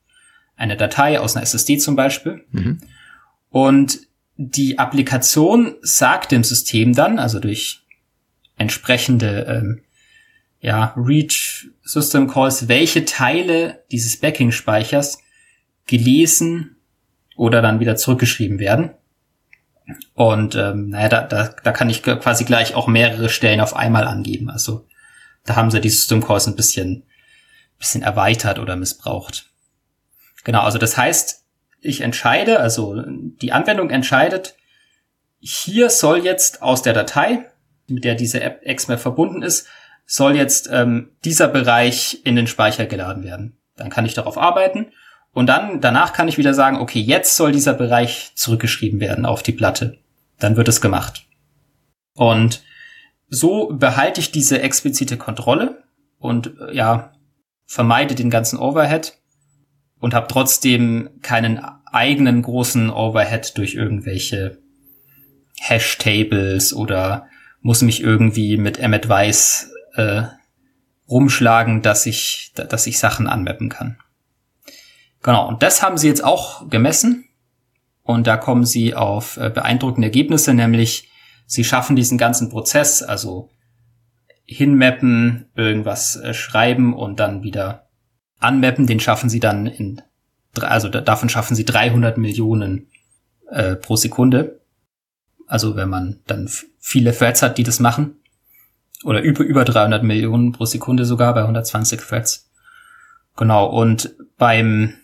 [0.55, 2.43] eine Datei aus einer SSD zum Beispiel.
[2.51, 2.79] Mhm.
[3.49, 3.99] Und
[4.35, 7.81] die Applikation sagt dem System dann, also durch
[8.57, 9.81] entsprechende ähm,
[10.61, 11.33] ja, Read
[11.81, 15.19] System Calls, welche Teile dieses Backing-Speichers
[15.87, 16.75] gelesen
[17.35, 18.91] oder dann wieder zurückgeschrieben werden.
[20.13, 24.05] Und ähm, naja, da, da, da kann ich quasi gleich auch mehrere Stellen auf einmal
[24.05, 24.49] angeben.
[24.49, 24.85] Also
[25.45, 27.03] da haben sie die System Calls ein bisschen,
[27.77, 29.49] bisschen erweitert oder missbraucht.
[30.43, 31.45] Genau, also das heißt,
[31.81, 34.55] ich entscheide, also die Anwendung entscheidet,
[35.39, 37.45] hier soll jetzt aus der Datei,
[37.87, 39.67] mit der diese App XMAP verbunden ist,
[40.05, 43.57] soll jetzt ähm, dieser Bereich in den Speicher geladen werden.
[43.75, 44.91] Dann kann ich darauf arbeiten
[45.33, 49.43] und dann danach kann ich wieder sagen, okay, jetzt soll dieser Bereich zurückgeschrieben werden auf
[49.43, 49.99] die Platte.
[50.39, 51.27] Dann wird es gemacht.
[52.15, 52.63] Und
[53.29, 55.83] so behalte ich diese explizite Kontrolle
[56.17, 57.13] und ja,
[57.65, 59.17] vermeide den ganzen Overhead
[59.99, 64.57] und habe trotzdem keinen eigenen großen Overhead durch irgendwelche
[65.59, 67.27] Hash-Tables oder
[67.61, 70.23] muss mich irgendwie mit Advice äh,
[71.09, 73.97] rumschlagen, dass ich, dass ich Sachen anmappen kann.
[75.21, 77.25] Genau, und das haben sie jetzt auch gemessen.
[78.03, 81.11] Und da kommen sie auf äh, beeindruckende Ergebnisse, nämlich
[81.45, 83.49] sie schaffen diesen ganzen Prozess, also
[84.45, 87.87] hinmappen, irgendwas äh, schreiben und dann wieder
[88.39, 90.01] anmappen, den schaffen sie dann in,
[90.59, 92.87] also davon schaffen sie 300 Millionen
[93.51, 94.61] äh, pro Sekunde.
[95.45, 98.15] Also wenn man dann viele Threads hat, die das machen.
[99.03, 102.49] Oder über, über 300 Millionen pro Sekunde sogar bei 120 Threads.
[103.35, 103.67] Genau.
[103.67, 104.95] Und beim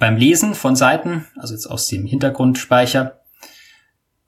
[0.00, 3.20] beim Lesen von Seiten, also jetzt aus dem Hintergrundspeicher,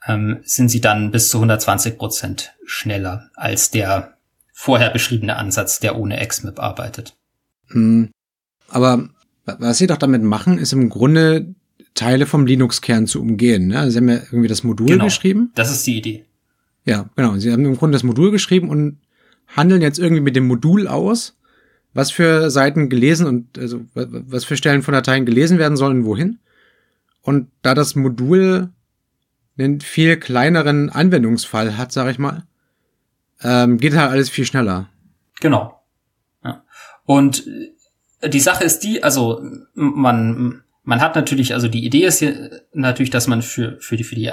[0.07, 4.17] ähm, sind sie dann bis zu 120 Prozent schneller als der
[4.53, 7.17] vorher beschriebene Ansatz, der ohne XMAP arbeitet.
[7.69, 8.11] Hm.
[8.69, 9.09] Aber
[9.45, 11.55] was sie doch damit machen, ist im Grunde
[11.95, 13.69] Teile vom Linux-Kern zu umgehen.
[13.69, 13.91] Ne?
[13.91, 15.53] Sie haben ja irgendwie das Modul genau, geschrieben.
[15.55, 16.25] Das ist die Idee.
[16.85, 17.37] Ja, genau.
[17.37, 18.99] Sie haben im Grunde das Modul geschrieben und
[19.49, 21.37] handeln jetzt irgendwie mit dem Modul aus,
[21.95, 26.39] was für Seiten gelesen und also was für Stellen von Dateien gelesen werden sollen, wohin.
[27.23, 28.71] Und da das Modul
[29.59, 32.45] einen viel kleineren Anwendungsfall hat, sag ich mal,
[33.43, 34.89] ähm, geht halt alles viel schneller.
[35.41, 35.83] Genau.
[36.45, 36.65] Ja.
[37.05, 37.45] Und
[38.25, 43.11] die Sache ist die, also man man hat natürlich, also die Idee ist hier natürlich,
[43.11, 44.31] dass man für für die für die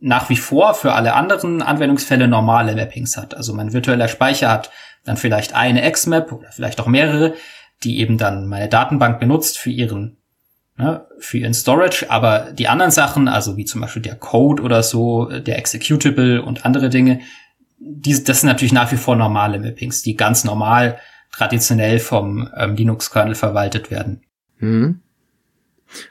[0.00, 3.34] nach wie vor für alle anderen Anwendungsfälle normale Mappings hat.
[3.34, 4.70] Also mein virtueller Speicher hat
[5.04, 7.34] dann vielleicht eine XMAP oder vielleicht auch mehrere,
[7.82, 10.18] die eben dann meine Datenbank benutzt für ihren
[10.78, 14.82] ne, für ihren Storage, aber die anderen Sachen, also wie zum Beispiel der Code oder
[14.82, 17.20] so, der Executable und andere Dinge,
[17.78, 20.98] die, das sind natürlich nach wie vor normale Mappings, die ganz normal
[21.32, 24.22] traditionell vom ähm, Linux-Kernel verwaltet werden.
[24.58, 25.00] Mhm.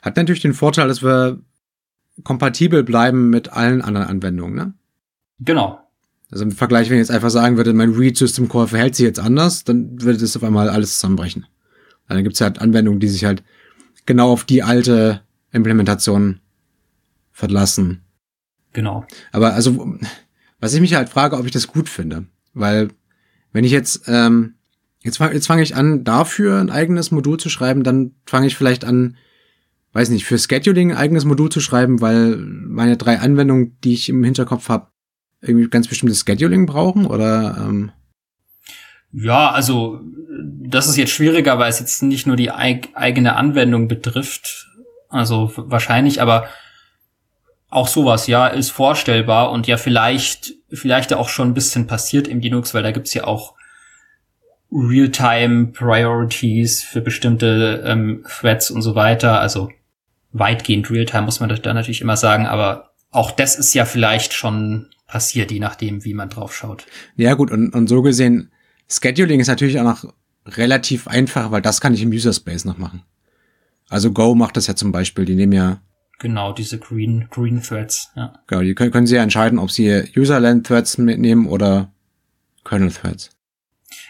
[0.02, 1.40] Hat natürlich den Vorteil, dass wir
[2.24, 4.74] kompatibel bleiben mit allen anderen Anwendungen, ne?
[5.40, 5.80] Genau.
[6.32, 9.06] Also im Vergleich, wenn ich jetzt einfach sagen würde, mein Read System Call verhält sich
[9.06, 11.46] jetzt anders, dann würde das auf einmal alles zusammenbrechen.
[12.10, 13.44] Dann gibt es halt Anwendungen, die sich halt
[14.06, 16.40] genau auf die alte Implementation
[17.32, 18.02] verlassen.
[18.74, 19.06] Genau.
[19.32, 19.98] Aber also,
[20.60, 22.26] was ich mich halt frage, ob ich das gut finde.
[22.54, 22.90] Weil,
[23.54, 24.56] wenn ich jetzt, ähm,
[25.02, 28.84] jetzt, jetzt fange ich an, dafür ein eigenes Modul zu schreiben, dann fange ich vielleicht
[28.84, 29.18] an,
[29.98, 34.10] weiß nicht, für Scheduling ein eigenes Modul zu schreiben, weil meine drei Anwendungen, die ich
[34.10, 34.92] im Hinterkopf habe,
[35.42, 37.58] irgendwie ganz bestimmtes Scheduling brauchen oder?
[37.60, 37.92] Ähm
[39.12, 40.02] ja, also
[40.40, 44.70] das ist jetzt schwieriger, weil es jetzt nicht nur die eig eigene Anwendung betrifft.
[45.10, 46.48] Also wahrscheinlich, aber
[47.70, 52.40] auch sowas, ja, ist vorstellbar und ja vielleicht, vielleicht auch schon ein bisschen passiert im
[52.40, 53.56] Linux, weil da gibt's ja auch
[54.72, 59.40] Real-Time Priorities für bestimmte ähm, Threads und so weiter.
[59.40, 59.72] Also
[60.40, 64.88] weitgehend Real-Time muss man da natürlich immer sagen, aber auch das ist ja vielleicht schon
[65.08, 66.86] passiert, je nachdem, wie man drauf schaut.
[67.16, 68.52] Ja, gut, und, und so gesehen,
[68.90, 70.14] Scheduling ist natürlich auch noch
[70.46, 73.04] relativ einfach, weil das kann ich im User Space noch machen.
[73.90, 75.82] Also Go macht das ja zum Beispiel, die nehmen ja
[76.20, 78.34] Genau, diese Green, Green Threads, ja.
[78.48, 81.92] Genau, die können, können Sie ja entscheiden, ob Sie Userland Threads mitnehmen oder
[82.66, 83.30] Kernel Threads.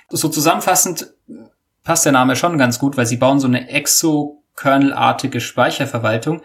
[0.09, 1.13] So zusammenfassend
[1.83, 3.69] passt der Name schon ganz gut, weil sie bauen so eine
[4.57, 6.41] Exo-Kernel-artige Speicherverwaltung,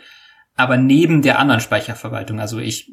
[0.55, 2.41] aber neben der anderen Speicherverwaltung.
[2.41, 2.93] Also ich,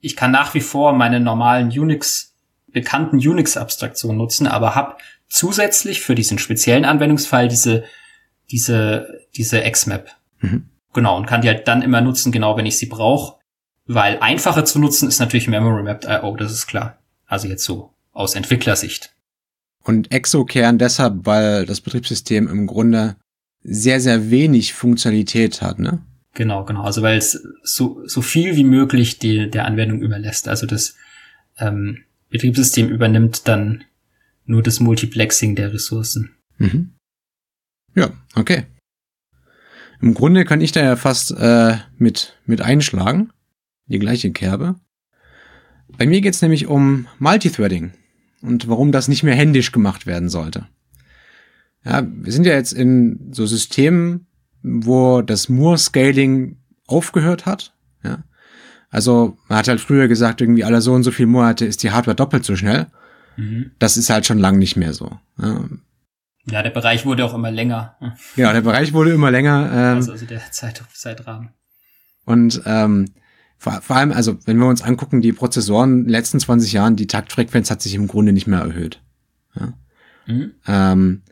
[0.00, 2.34] ich kann nach wie vor meine normalen Unix,
[2.68, 4.96] bekannten Unix-Abstraktionen nutzen, aber habe
[5.28, 7.84] zusätzlich für diesen speziellen Anwendungsfall diese,
[8.50, 10.10] diese, diese XMAP.
[10.40, 10.70] Mhm.
[10.92, 13.38] Genau, und kann die halt dann immer nutzen, genau wenn ich sie brauche.
[13.86, 16.98] Weil einfacher zu nutzen ist natürlich Memory Mapped IO, das ist klar.
[17.26, 19.12] Also jetzt so aus Entwicklersicht.
[19.82, 23.16] Und Exokern deshalb, weil das Betriebssystem im Grunde
[23.64, 26.02] sehr, sehr wenig Funktionalität hat, ne?
[26.34, 26.82] Genau, genau.
[26.82, 30.48] Also weil es so, so viel wie möglich die, der Anwendung überlässt.
[30.48, 30.96] Also das
[31.58, 33.84] ähm, Betriebssystem übernimmt dann
[34.44, 36.36] nur das Multiplexing der Ressourcen.
[36.58, 36.94] Mhm.
[37.94, 38.64] Ja, okay.
[40.00, 43.32] Im Grunde kann ich da ja fast äh, mit, mit einschlagen.
[43.86, 44.74] Die gleiche Kerbe.
[45.96, 47.92] Bei mir geht's nämlich um Multithreading
[48.42, 50.66] und warum das nicht mehr händisch gemacht werden sollte.
[51.84, 54.26] Ja, wir sind ja jetzt in so Systemen,
[54.62, 57.74] wo das Moore-Scaling aufgehört hat.
[58.02, 58.24] Ja.
[58.90, 61.90] Also man hat halt früher gesagt, irgendwie alle so und so viele Monate ist die
[61.90, 62.86] Hardware doppelt so schnell.
[63.36, 63.72] Mhm.
[63.78, 65.18] Das ist halt schon lang nicht mehr so.
[65.38, 65.64] Ja.
[66.46, 66.62] ja.
[66.62, 67.96] der Bereich wurde auch immer länger.
[68.36, 69.70] Genau, der Bereich wurde immer länger.
[69.72, 71.50] Ähm, also, also der Zeit, Zeitrahmen.
[72.24, 73.10] Und ähm,
[73.58, 76.96] vor, vor allem, also wenn wir uns angucken, die Prozessoren in den letzten 20 Jahren,
[76.96, 79.02] die Taktfrequenz hat sich im Grunde nicht mehr erhöht.
[79.58, 79.74] Ja?
[80.26, 80.52] Mhm.
[80.66, 81.22] Ähm,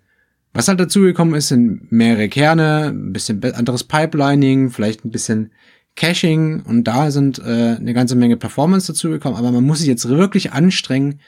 [0.52, 5.52] was halt dazugekommen ist, sind mehrere Kerne, ein bisschen anderes Pipelining, vielleicht ein bisschen
[5.94, 10.08] Caching und da sind äh, eine ganze Menge Performance dazugekommen, aber man muss sich jetzt
[10.08, 11.20] wirklich anstrengen,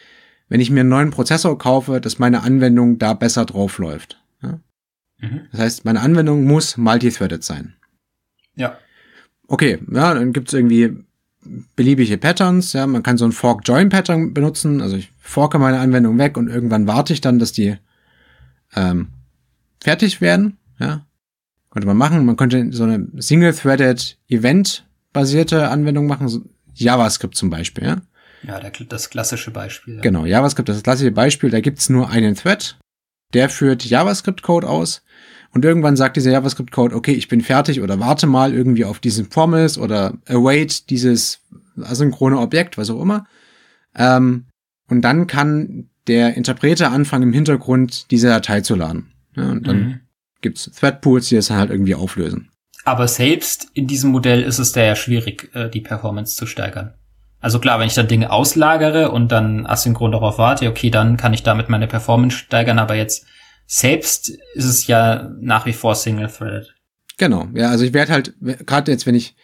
[0.48, 4.22] wenn ich mir einen neuen Prozessor kaufe, dass meine Anwendung da besser drauf läuft.
[4.42, 4.60] Ja?
[5.20, 5.40] Mhm.
[5.52, 7.74] Das heißt, meine Anwendung muss multithreaded sein.
[8.56, 8.78] Ja
[9.48, 11.04] okay, ja, dann gibt's irgendwie
[11.76, 16.36] beliebige Patterns, ja, man kann so ein Fork-Join-Pattern benutzen, also ich forke meine Anwendung weg
[16.36, 17.76] und irgendwann warte ich dann, dass die
[18.76, 19.08] ähm,
[19.82, 21.06] fertig werden, ja,
[21.70, 26.42] könnte man machen, man könnte so eine Single-Threaded Event-basierte Anwendung machen, so
[26.74, 27.96] JavaScript zum Beispiel, ja.
[28.46, 29.96] Ja, der, das klassische Beispiel.
[29.96, 30.00] Ja.
[30.02, 32.76] Genau, JavaScript, das klassische Beispiel, da gibt's nur einen Thread,
[33.32, 35.02] der führt JavaScript-Code aus
[35.52, 39.28] und irgendwann sagt dieser JavaScript-Code, okay, ich bin fertig oder warte mal irgendwie auf diesen
[39.28, 41.40] Promise oder await dieses
[41.80, 43.26] asynchrone Objekt, was auch immer.
[43.94, 44.46] Ähm,
[44.88, 49.12] und dann kann der Interpreter anfangen, im Hintergrund diese Datei zu laden.
[49.36, 50.00] Ja, und dann mhm.
[50.40, 52.50] gibt's Thread-Pools, die das halt irgendwie auflösen.
[52.84, 56.94] Aber selbst in diesem Modell ist es da ja schwierig, äh, die Performance zu steigern.
[57.40, 61.34] Also klar, wenn ich dann Dinge auslagere und dann asynchron darauf warte, okay, dann kann
[61.34, 63.26] ich damit meine Performance steigern, aber jetzt
[63.66, 66.74] selbst ist es ja nach wie vor Single-Threaded.
[67.16, 69.36] Genau, ja, also ich werde halt, gerade jetzt, wenn ich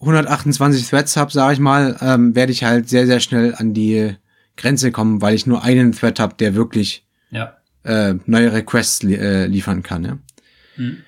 [0.00, 4.14] 128 Threads habe, sage ich mal, ähm, werde ich halt sehr, sehr schnell an die
[4.58, 7.56] Grenze kommen, weil ich nur einen Thread habe, der wirklich ja.
[7.84, 10.04] äh, neue Requests li äh, liefern kann.
[10.04, 10.18] Ja?
[10.76, 10.98] Mhm.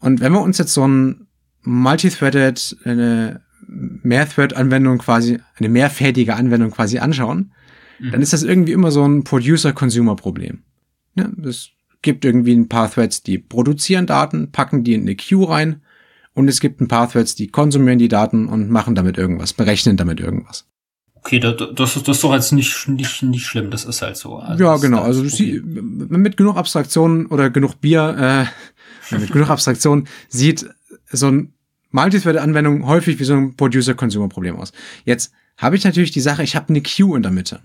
[0.00, 1.28] Und wenn wir uns jetzt so ein
[1.62, 7.52] Multithreaded, eine Mehrthread-Anwendung quasi, eine mehrfädige Anwendung quasi anschauen,
[7.98, 8.12] mhm.
[8.12, 10.62] dann ist das irgendwie immer so ein Producer-Consumer-Problem.
[11.14, 11.70] Ja, das
[12.02, 15.82] gibt irgendwie ein paar Threads, die produzieren Daten, packen die in eine Queue rein
[16.32, 19.96] und es gibt ein paar Threads, die konsumieren die Daten und machen damit irgendwas, berechnen
[19.96, 20.66] damit irgendwas.
[21.20, 24.16] Okay, das, das, ist, das ist doch jetzt nicht, nicht, nicht schlimm, das ist halt
[24.16, 24.36] so.
[24.36, 25.02] Also ja, genau.
[25.02, 25.60] Also okay.
[25.62, 28.48] mit genug Abstraktionen oder genug Bier,
[29.10, 30.68] äh, mit genug Abstraktionen sieht
[31.10, 31.52] so ein
[31.90, 34.72] Multithread-Anwendung häufig wie so ein Producer-Consumer-Problem aus.
[35.04, 37.60] Jetzt habe ich natürlich die Sache, ich habe eine Queue in der Mitte.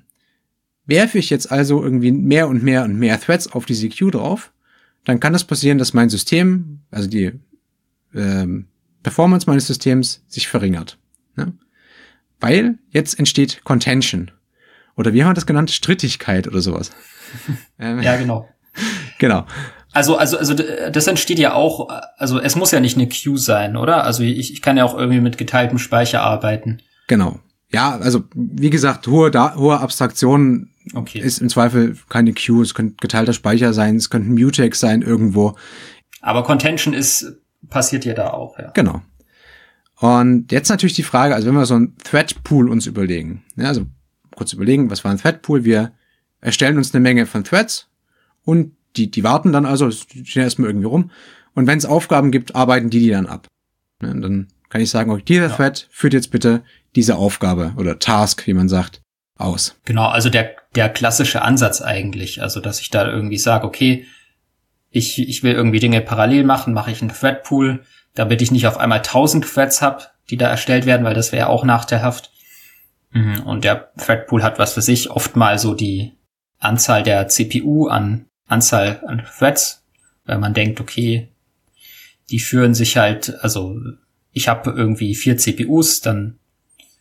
[0.86, 4.52] Werfe ich jetzt also irgendwie mehr und mehr und mehr Threads auf diese Queue drauf,
[5.06, 7.34] dann kann es das passieren, dass mein System, also die
[8.14, 8.68] ähm,
[9.04, 10.98] Performance meines Systems sich verringert.
[11.36, 11.54] Ne?
[12.44, 14.32] Weil jetzt entsteht Contention.
[14.96, 15.72] Oder wie haben wir das genannt?
[15.72, 16.92] Strittigkeit oder sowas.
[17.80, 18.48] Ja, genau.
[19.18, 19.48] genau.
[19.92, 23.76] Also, also, also das entsteht ja auch, also es muss ja nicht eine Queue sein,
[23.76, 24.04] oder?
[24.04, 26.80] Also ich, ich kann ja auch irgendwie mit geteiltem Speicher arbeiten.
[27.08, 27.40] Genau.
[27.72, 31.20] Ja, also wie gesagt, hohe, da hohe Abstraktionen Okay.
[31.20, 35.02] Ist im Zweifel keine Queue, es könnte geteilter Speicher sein, es könnte ein Mutex sein
[35.02, 35.56] irgendwo.
[36.22, 37.38] Aber Contention ist,
[37.70, 38.72] passiert ja da auch, ja.
[38.72, 39.02] Genau.
[40.04, 43.70] Und jetzt natürlich die Frage, also wenn wir so ein Thread Pool uns überlegen, ja,
[43.70, 43.86] also
[44.36, 45.64] kurz überlegen, was war ein Thread Pool?
[45.64, 45.94] Wir
[46.42, 47.88] erstellen uns eine Menge von Threads
[48.44, 51.12] und die, die warten dann also, stehen erstmal irgendwie rum.
[51.54, 53.48] Und wenn es Aufgaben gibt, arbeiten die die dann ab.
[54.02, 55.56] Ja, und dann kann ich sagen, okay, dieser ja.
[55.56, 56.64] Thread führt jetzt bitte
[56.98, 59.02] diese Aufgabe oder Task, wie man sagt,
[59.38, 59.78] aus.
[59.86, 62.42] Genau, also der, der klassische Ansatz eigentlich.
[62.42, 64.06] Also, dass ich da irgendwie sage, okay,
[64.90, 67.86] ich, ich will irgendwie Dinge parallel machen, mache ich einen Threadpool,
[68.16, 71.48] damit ich nicht auf einmal 1000 Threads habe, die da erstellt werden, weil das wäre
[71.48, 72.32] auch nachteilhaft.
[73.12, 76.14] Mhm, und der Threadpool hat was für sich oft mal so die
[76.60, 79.84] Anzahl der CPU an Anzahl an Threads,
[80.26, 81.30] weil man denkt, okay,
[82.30, 83.76] die führen sich halt, also
[84.32, 86.40] ich habe irgendwie vier CPUs, dann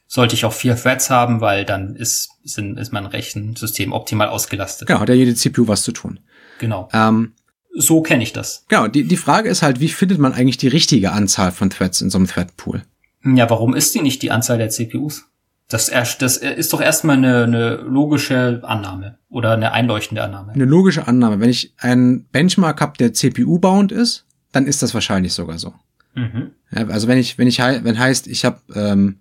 [0.06, 4.88] sollte ich auch vier Threads haben, weil dann ist, sind, ist mein Rechensystem optimal ausgelastet.
[4.88, 6.20] Genau, hat ja jede CPU was zu tun.
[6.58, 6.88] Genau.
[6.92, 7.32] Ähm,
[7.74, 8.64] so kenne ich das.
[8.68, 12.00] genau, die, die Frage ist halt, wie findet man eigentlich die richtige Anzahl von Threads
[12.00, 12.82] in so einem Thread-Pool?
[13.24, 15.24] Ja, warum ist die nicht die Anzahl der CPUs?
[15.68, 20.52] Das, erst- das ist doch erstmal eine, eine logische Annahme oder eine einleuchtende Annahme.
[20.52, 21.40] Eine logische Annahme.
[21.40, 25.72] Wenn ich einen Benchmark habe, der CPU-bound ist, dann ist das wahrscheinlich sogar so.
[26.14, 26.50] Mhm.
[26.72, 29.20] Ja, also wenn ich, wenn ich wenn heißt, ich habe, ähm,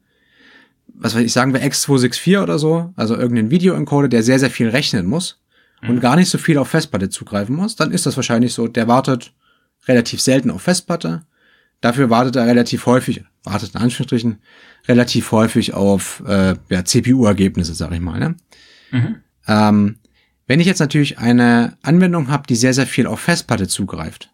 [0.94, 4.68] was weiß ich, sagen wir X264 oder so, also irgendeinen Videoencoder, der sehr, sehr viel
[4.70, 5.40] rechnen muss
[5.88, 8.88] und gar nicht so viel auf Festplatte zugreifen muss, dann ist das wahrscheinlich so, der
[8.88, 9.34] wartet
[9.88, 11.24] relativ selten auf Festplatte.
[11.80, 14.38] Dafür wartet er relativ häufig, wartet in Anführungsstrichen,
[14.88, 18.20] relativ häufig auf äh, ja, CPU-Ergebnisse, sag ich mal.
[18.20, 18.36] Ne?
[18.92, 19.16] Mhm.
[19.48, 19.96] Ähm,
[20.48, 24.32] wenn ich jetzt natürlich eine Anwendung habe, die sehr, sehr viel auf Festplatte zugreift,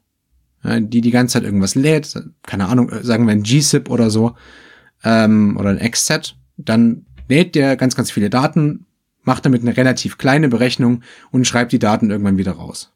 [0.64, 4.10] ja, die die ganze Zeit irgendwas lädt, keine Ahnung, äh, sagen wir ein GZIP oder
[4.10, 4.36] so,
[5.04, 8.87] ähm, oder ein XZ, dann lädt der ganz, ganz viele Daten,
[9.28, 12.92] macht damit eine relativ kleine Berechnung und schreibt die Daten irgendwann wieder raus.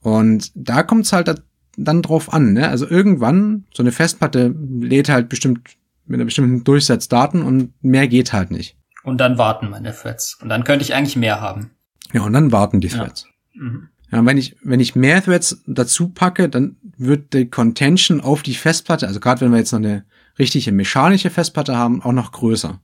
[0.00, 1.34] Und da kommt es halt da-
[1.76, 2.68] dann drauf an, ne?
[2.68, 5.60] Also irgendwann, so eine Festplatte lädt halt bestimmt
[6.06, 8.76] mit einer bestimmten Durchsatz Daten und mehr geht halt nicht.
[9.02, 10.38] Und dann warten meine Threads.
[10.40, 11.70] Und dann könnte ich eigentlich mehr haben.
[12.12, 12.98] Ja, und dann warten die Ja.
[12.98, 13.26] Threads.
[13.54, 13.88] Mhm.
[14.12, 18.54] Ja, wenn ich, wenn ich mehr Threads dazu packe, dann wird die Contention auf die
[18.54, 20.04] Festplatte, also gerade wenn wir jetzt noch eine
[20.38, 22.80] richtige mechanische Festplatte haben, auch noch größer.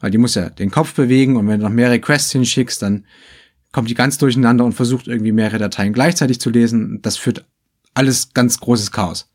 [0.00, 3.06] Weil die muss ja den Kopf bewegen und wenn du noch mehr Requests hinschickst, dann
[3.72, 7.00] kommt die ganz durcheinander und versucht irgendwie mehrere Dateien gleichzeitig zu lesen.
[7.02, 7.44] Das führt
[7.94, 9.28] alles ganz großes Chaos.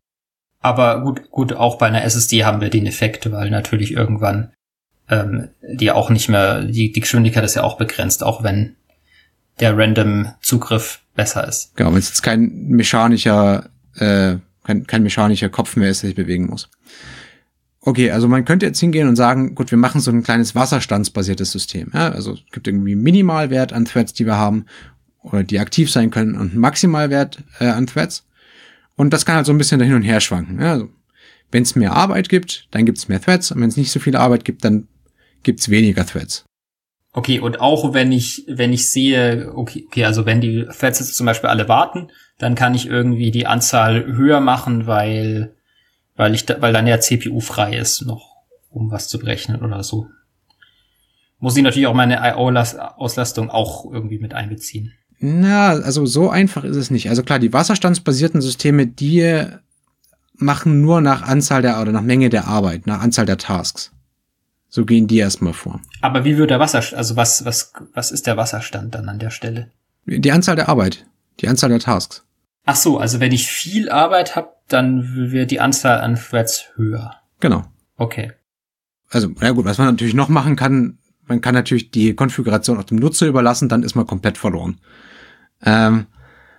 [0.60, 4.52] Aber gut, gut, auch bei einer SSD haben wir den Effekt, weil natürlich irgendwann
[5.08, 8.76] ähm, die auch nicht mehr, die, die Geschwindigkeit ist ja auch begrenzt, auch wenn
[9.60, 11.76] der random Zugriff besser ist.
[11.76, 16.16] Genau, wenn es jetzt kein mechanischer, äh, kein, kein mechanischer Kopf mehr ist, der sich
[16.16, 16.68] bewegen muss.
[17.86, 21.52] Okay, also man könnte jetzt hingehen und sagen, gut, wir machen so ein kleines wasserstandsbasiertes
[21.52, 21.92] System.
[21.94, 22.08] Ja?
[22.08, 24.66] Also es gibt irgendwie Minimalwert an Threads, die wir haben,
[25.22, 28.26] oder die aktiv sein können, und Maximalwert äh, an Threads.
[28.96, 30.60] Und das kann halt so ein bisschen dahin und her schwanken.
[30.60, 30.72] Ja?
[30.72, 30.88] Also,
[31.52, 34.00] wenn es mehr Arbeit gibt, dann gibt es mehr Threads, und wenn es nicht so
[34.00, 34.88] viel Arbeit gibt, dann
[35.44, 36.44] gibt es weniger Threads.
[37.12, 41.14] Okay, und auch wenn ich, wenn ich sehe, okay, okay, also wenn die Threads jetzt
[41.14, 45.54] zum Beispiel alle warten, dann kann ich irgendwie die Anzahl höher machen, weil,
[46.16, 48.36] weil ich, da, weil dann ja CPU frei ist, noch,
[48.70, 50.08] um was zu berechnen oder so.
[51.38, 54.92] Muss ich natürlich auch meine IO-Auslastung auch irgendwie mit einbeziehen.
[55.18, 57.08] Na, also so einfach ist es nicht.
[57.08, 59.46] Also klar, die wasserstandsbasierten Systeme, die
[60.34, 63.92] machen nur nach Anzahl der oder nach Menge der Arbeit, nach Anzahl der Tasks.
[64.68, 65.80] So gehen die erstmal vor.
[66.02, 69.30] Aber wie wird der Wasserstand, also was, was, was ist der Wasserstand dann an der
[69.30, 69.70] Stelle?
[70.04, 71.06] Die Anzahl der Arbeit,
[71.40, 72.24] die Anzahl der Tasks.
[72.64, 77.16] Ach so, also wenn ich viel Arbeit habe, dann wird die Anzahl an Threads höher.
[77.40, 77.64] Genau.
[77.96, 78.32] Okay.
[79.10, 82.84] Also, na gut, was man natürlich noch machen kann, man kann natürlich die Konfiguration auch
[82.84, 84.78] dem Nutzer überlassen, dann ist man komplett verloren.
[85.62, 86.06] Ähm,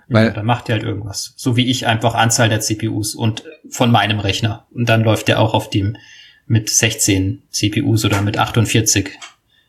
[0.10, 1.34] Weil Weil- da macht er halt irgendwas.
[1.36, 4.66] So wie ich einfach Anzahl der CPUs und von meinem Rechner.
[4.72, 5.98] Und dann läuft der auch auf dem
[6.46, 9.10] mit 16 CPUs oder mit 48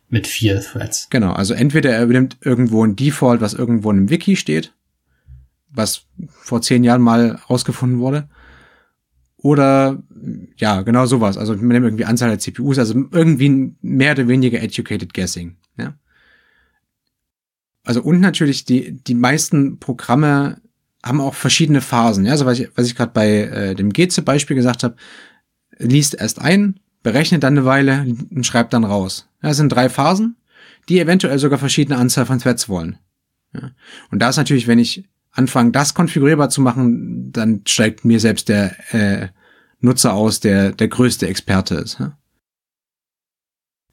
[0.08, 1.08] mit vier Threads.
[1.10, 4.72] Genau, also entweder er übernimmt irgendwo ein Default, was irgendwo in einem Wiki steht,
[5.70, 8.28] was vor zehn Jahren mal rausgefunden wurde.
[9.36, 10.02] Oder
[10.56, 11.38] ja, genau sowas.
[11.38, 15.56] Also man nimmt irgendwie Anzahl der CPUs, also irgendwie mehr oder weniger educated guessing.
[15.76, 15.94] Ja?
[17.84, 20.60] Also und natürlich die, die meisten Programme
[21.04, 22.26] haben auch verschiedene Phasen.
[22.26, 24.96] Ja, also was ich, was ich gerade bei äh, dem GC-Beispiel gesagt habe,
[25.78, 29.28] liest erst ein, berechnet dann eine Weile und schreibt dann raus.
[29.42, 30.36] Ja, das sind drei Phasen,
[30.88, 32.98] die eventuell sogar verschiedene Anzahl von Threads wollen.
[33.54, 33.70] Ja.
[34.10, 38.48] Und da ist natürlich, wenn ich anfange, das konfigurierbar zu machen, dann steigt mir selbst
[38.48, 39.28] der äh,
[39.80, 41.98] Nutzer aus, der der größte Experte ist.
[41.98, 42.18] Ja.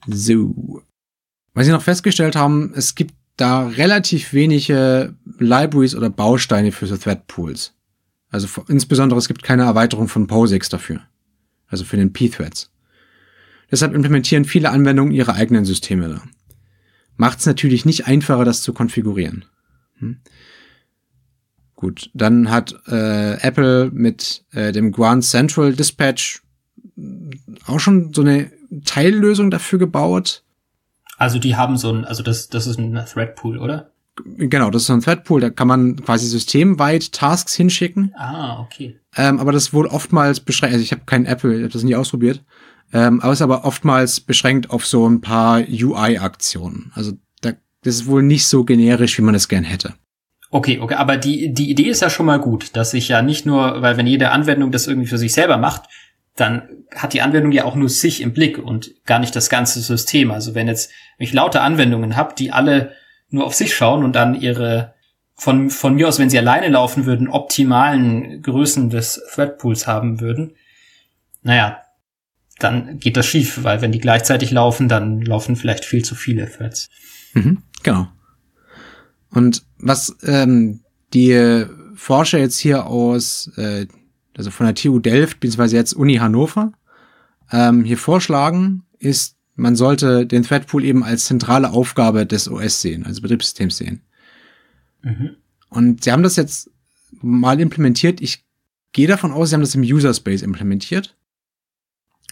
[0.06, 0.82] So.
[1.54, 6.96] Was Sie noch festgestellt haben, es gibt da relativ wenige Libraries oder Bausteine für so
[6.96, 7.74] Thread Pools.
[8.28, 11.00] Also insbesondere es gibt keine Erweiterung von POSIX dafür.
[11.68, 12.70] Also für den P-Threads.
[13.70, 16.22] Deshalb implementieren viele Anwendungen ihre eigenen Systeme da.
[17.16, 19.44] Macht es natürlich nicht einfacher, das zu konfigurieren.
[19.98, 20.18] Hm?
[21.76, 26.42] Gut, dann hat äh, Apple mit äh, dem Grand Central Dispatch
[27.66, 28.50] auch schon so eine
[28.84, 30.42] Teillösung dafür gebaut.
[31.18, 33.92] Also die haben so ein, also das, das ist ein Thread Pool, oder?
[34.24, 38.14] Genau, das ist so ein Threadpool, da kann man quasi systemweit Tasks hinschicken.
[38.16, 38.98] Ah, okay.
[39.14, 41.96] Ähm, aber das wohl oftmals beschränkt, also ich habe keinen Apple, ich habe das nie
[41.96, 42.42] ausprobiert,
[42.92, 46.92] ähm, aber es ist aber oftmals beschränkt auf so ein paar UI-Aktionen.
[46.94, 47.12] Also
[47.42, 47.52] da,
[47.82, 49.94] das ist wohl nicht so generisch, wie man es gern hätte.
[50.50, 53.46] Okay, okay, aber die, die Idee ist ja schon mal gut, dass ich ja nicht
[53.46, 55.82] nur, weil wenn jede Anwendung das irgendwie für sich selber macht,
[56.36, 59.80] dann hat die Anwendung ja auch nur sich im Blick und gar nicht das ganze
[59.80, 60.30] System.
[60.30, 62.92] Also wenn jetzt wenn ich lauter Anwendungen habe, die alle
[63.30, 64.94] nur auf sich schauen und dann ihre
[65.34, 70.54] von, von mir aus, wenn sie alleine laufen würden, optimalen Größen des Threadpools haben würden,
[71.42, 71.82] naja,
[72.58, 76.50] dann geht das schief, weil wenn die gleichzeitig laufen, dann laufen vielleicht viel zu viele
[76.50, 76.88] Threads.
[77.34, 78.08] Mhm, genau.
[79.30, 80.80] Und was ähm,
[81.12, 83.86] die Forscher jetzt hier aus, äh,
[84.36, 86.72] also von der TU Delft, beziehungsweise jetzt Uni Hannover,
[87.50, 93.06] ähm, hier vorschlagen, ist, man sollte den Threadpool eben als zentrale Aufgabe des OS sehen,
[93.06, 94.02] also Betriebssystems sehen.
[95.02, 95.36] Mhm.
[95.70, 96.70] Und sie haben das jetzt
[97.22, 98.20] mal implementiert.
[98.20, 98.44] Ich
[98.92, 101.16] gehe davon aus, sie haben das im User Space implementiert.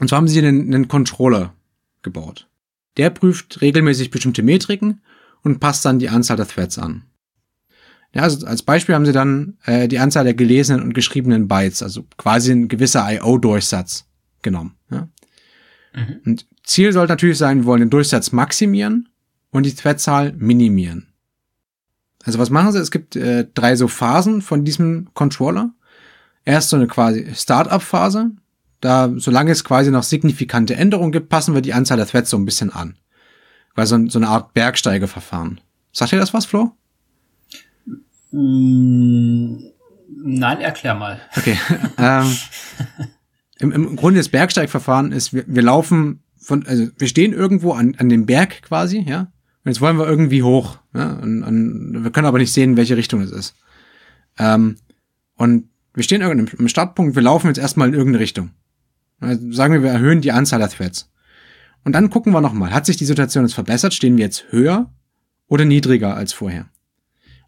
[0.00, 1.54] Und zwar haben sie einen, einen Controller
[2.02, 2.48] gebaut.
[2.96, 5.00] Der prüft regelmäßig bestimmte Metriken
[5.42, 7.04] und passt dann die Anzahl der Threads an.
[8.14, 11.82] Ja, also als Beispiel haben sie dann äh, die Anzahl der gelesenen und geschriebenen Bytes,
[11.82, 14.06] also quasi ein gewisser IO-Durchsatz
[14.42, 14.76] genommen.
[14.90, 15.08] Ja?
[15.94, 16.20] Mhm.
[16.24, 19.08] Und Ziel sollte natürlich sein, wir wollen den Durchsatz maximieren
[19.50, 21.08] und die Threadzahl minimieren.
[22.24, 22.78] Also was machen sie?
[22.78, 25.74] Es gibt äh, drei so Phasen von diesem Controller.
[26.44, 28.30] Erst so eine quasi Startup-Phase.
[28.80, 32.36] Da, solange es quasi noch signifikante Änderungen gibt, passen wir die Anzahl der Threads so
[32.36, 32.96] ein bisschen an.
[33.74, 35.60] Weil so, so eine Art Bergsteigeverfahren.
[35.92, 36.76] Sagt ihr das was, Flo?
[38.34, 39.58] Mm,
[40.24, 41.20] nein, erklär mal.
[41.36, 41.56] Okay.
[41.98, 42.36] ähm,
[43.60, 47.94] im, Im Grunde das Bergsteigverfahren ist, wir, wir laufen von, also wir stehen irgendwo an,
[47.98, 49.20] an dem Berg quasi, ja.
[49.20, 50.78] Und jetzt wollen wir irgendwie hoch.
[50.94, 51.12] Ja?
[51.14, 53.54] Und, und wir können aber nicht sehen, in welche Richtung es ist.
[54.38, 54.76] Ähm,
[55.36, 58.50] und wir stehen irgendwo im Startpunkt, wir laufen jetzt erstmal in irgendeine Richtung.
[59.20, 61.10] Also sagen wir, wir erhöhen die Anzahl der Threads.
[61.84, 63.94] Und dann gucken wir nochmal, hat sich die Situation jetzt verbessert?
[63.94, 64.90] Stehen wir jetzt höher
[65.46, 66.66] oder niedriger als vorher?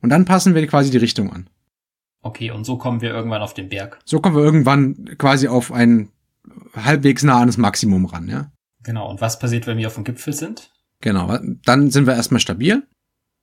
[0.01, 1.49] Und dann passen wir quasi die Richtung an.
[2.23, 4.01] Okay, und so kommen wir irgendwann auf den Berg.
[4.05, 6.11] So kommen wir irgendwann quasi auf ein
[6.75, 8.51] halbwegs nah an das Maximum ran, ja.
[8.83, 10.71] Genau, und was passiert, wenn wir auf dem Gipfel sind?
[11.01, 12.87] Genau, dann sind wir erstmal stabil.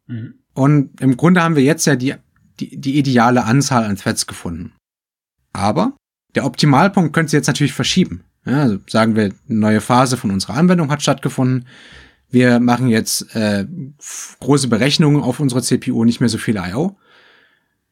[0.08, 0.36] Mhm.
[0.54, 2.16] Und im Grunde haben wir jetzt ja die,
[2.60, 4.74] die, die ideale Anzahl an Threads gefunden.
[5.52, 5.96] Aber
[6.36, 8.24] der Optimalpunkt könnte sich jetzt natürlich verschieben.
[8.46, 11.68] Ja, also sagen wir, eine neue Phase von unserer Anwendung hat stattgefunden.
[12.34, 13.68] Wir machen jetzt äh,
[14.40, 16.98] große Berechnungen auf unserer CPU, nicht mehr so viel I.O.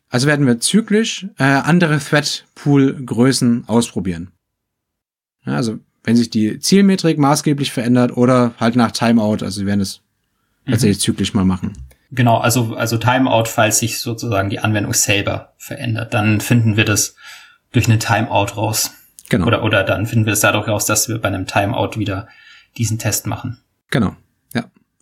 [0.10, 4.32] Also werden wir zyklisch äh, andere Thread-Pool-Größen ausprobieren.
[5.46, 9.82] Ja, also wenn sich die Zielmetrik maßgeblich verändert oder halt nach Timeout, also wir werden
[9.82, 10.02] es
[10.66, 10.72] mhm.
[10.72, 11.74] tatsächlich zyklisch mal machen.
[12.10, 17.16] Genau, also, also Timeout, falls sich sozusagen die Anwendung selber verändert, dann finden wir das
[17.72, 18.92] durch eine Timeout raus.
[19.30, 19.46] Genau.
[19.46, 22.28] Oder, oder dann finden wir es dadurch raus, dass wir bei einem Timeout wieder
[22.76, 23.60] diesen Test machen.
[23.92, 24.16] Genau.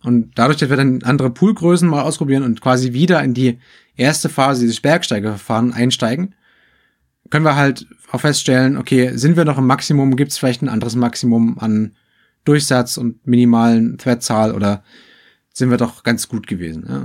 [0.02, 3.58] Und dadurch, dass wir dann andere Poolgrößen mal ausprobieren und quasi wieder in die
[3.96, 6.34] erste Phase dieses Bergsteigerverfahren einsteigen,
[7.28, 10.68] können wir halt auch feststellen, okay, sind wir noch im Maximum, gibt es vielleicht ein
[10.68, 11.94] anderes Maximum an
[12.44, 14.82] Durchsatz und minimalen Threadzahl oder
[15.52, 16.86] sind wir doch ganz gut gewesen.
[16.88, 17.04] Ja?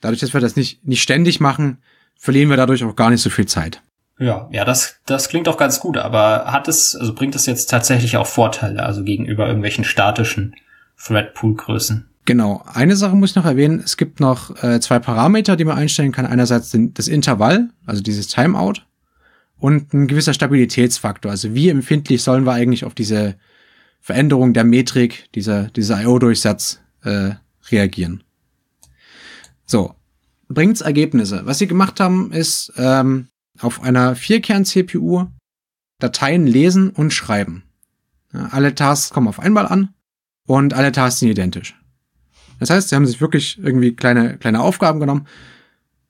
[0.00, 1.78] Dadurch, dass wir das nicht, nicht ständig machen,
[2.16, 3.82] verlieren wir dadurch auch gar nicht so viel Zeit.
[4.18, 7.70] Ja, ja, das, das klingt auch ganz gut, aber hat es, also bringt es jetzt
[7.70, 10.54] tatsächlich auch Vorteile, also gegenüber irgendwelchen statischen
[10.98, 12.08] Thread-Pool-Größen?
[12.24, 12.62] Genau.
[12.66, 13.80] Eine Sache muss ich noch erwähnen.
[13.82, 16.26] Es gibt noch äh, zwei Parameter, die man einstellen kann.
[16.26, 18.82] Einerseits den, das Intervall, also dieses Timeout
[19.56, 21.30] und ein gewisser Stabilitätsfaktor.
[21.30, 23.36] Also wie empfindlich sollen wir eigentlich auf diese
[24.00, 27.30] Veränderung der Metrik, dieser, dieser IO-Durchsatz äh,
[27.70, 28.22] reagieren.
[29.64, 29.94] So,
[30.48, 31.42] bringt's Ergebnisse.
[31.44, 33.28] Was sie gemacht haben, ist ähm,
[33.60, 35.26] auf einer Vierkern-CPU
[35.98, 37.64] Dateien lesen und schreiben.
[38.32, 39.94] Ja, alle Tasks kommen auf einmal an
[40.48, 41.76] und alle Tasks sind identisch.
[42.58, 45.28] Das heißt, sie haben sich wirklich irgendwie kleine, kleine Aufgaben genommen.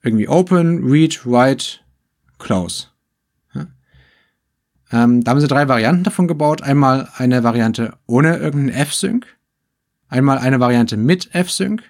[0.03, 1.80] Irgendwie open, read, write,
[2.39, 2.86] close.
[4.91, 6.62] Ähm, da haben sie drei Varianten davon gebaut.
[6.62, 9.26] Einmal eine Variante ohne irgendeinen F-Sync,
[10.09, 11.82] einmal eine Variante mit F-Sync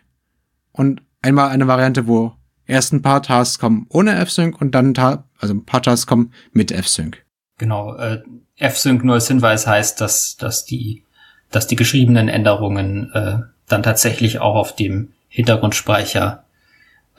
[0.73, 2.33] und einmal eine Variante, wo
[2.67, 6.33] erst ein paar Tasks kommen ohne F-Sync und dann ein, also ein paar Tasks kommen
[6.53, 7.25] mit F-Sync.
[7.59, 8.23] Genau, äh,
[8.57, 11.05] F-Sync nur als Hinweis heißt, dass, dass die,
[11.51, 13.39] dass die geschriebenen Änderungen äh,
[13.69, 16.45] dann tatsächlich auch auf dem Hintergrundspeicher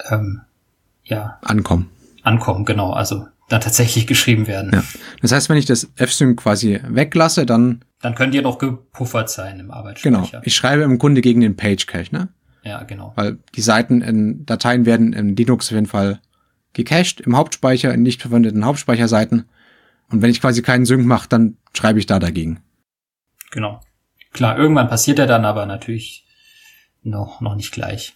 [0.09, 0.41] ähm,
[1.03, 1.89] ja ankommen.
[2.23, 2.91] Ankommen, genau.
[2.91, 4.71] Also dann tatsächlich geschrieben werden.
[4.73, 4.83] Ja.
[5.21, 9.59] Das heißt, wenn ich das F-Sync quasi weglasse, dann dann könnt ihr noch gepuffert sein
[9.59, 10.27] im Arbeitsspeicher.
[10.29, 10.41] Genau.
[10.43, 12.29] Ich schreibe im Grunde gegen den Page Cache, ne?
[12.63, 13.11] Ja, genau.
[13.15, 16.21] Weil die Seiten in Dateien werden in Linux auf jeden Fall
[16.73, 19.45] gecached im Hauptspeicher, in nicht verwendeten Hauptspeicherseiten.
[20.11, 22.61] Und wenn ich quasi keinen Sync mache, dann schreibe ich da dagegen.
[23.51, 23.81] Genau.
[24.31, 26.25] Klar, irgendwann passiert er dann, aber natürlich
[27.03, 28.15] noch, noch nicht gleich.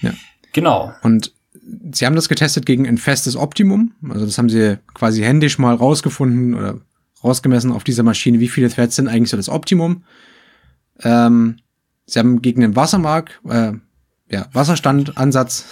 [0.00, 0.12] Ja.
[0.52, 0.92] Genau.
[1.02, 1.32] Und
[1.92, 3.94] sie haben das getestet gegen ein festes Optimum.
[4.08, 6.80] Also das haben sie quasi händisch mal rausgefunden oder
[7.22, 10.04] rausgemessen auf dieser Maschine, wie viele Threads sind eigentlich so das Optimum.
[11.00, 11.58] Ähm,
[12.06, 13.72] sie haben gegen den Wassermark, äh,
[14.30, 15.66] ja, Wasserstandansatz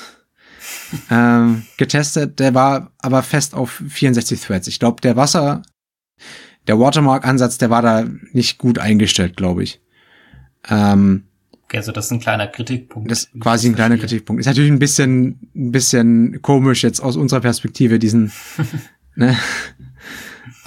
[1.10, 2.38] ähm, getestet.
[2.38, 4.66] Der war aber fest auf 64 Threads.
[4.66, 5.62] Ich glaube, der Wasser,
[6.66, 9.80] der Watermark-Ansatz, der war da nicht gut eingestellt, glaube ich.
[10.68, 11.24] Ähm,
[11.72, 13.10] Okay, also das ist ein kleiner Kritikpunkt.
[13.10, 14.40] Das ist quasi ein kleiner Kritikpunkt.
[14.40, 18.30] Ist natürlich ein bisschen, ein bisschen komisch jetzt aus unserer Perspektive, diesen,
[19.14, 19.38] ne,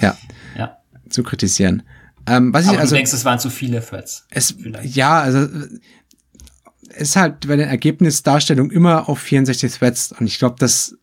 [0.00, 0.18] ja,
[0.58, 0.78] ja,
[1.08, 1.84] zu kritisieren.
[2.26, 4.26] Ähm, was Aber ich also, du denkst, es waren zu viele Threads.
[4.30, 4.96] Es, vielleicht.
[4.96, 5.46] ja, also,
[6.88, 10.96] es ist halt bei der Ergebnisdarstellung immer auf 64 Threads und ich glaube, das,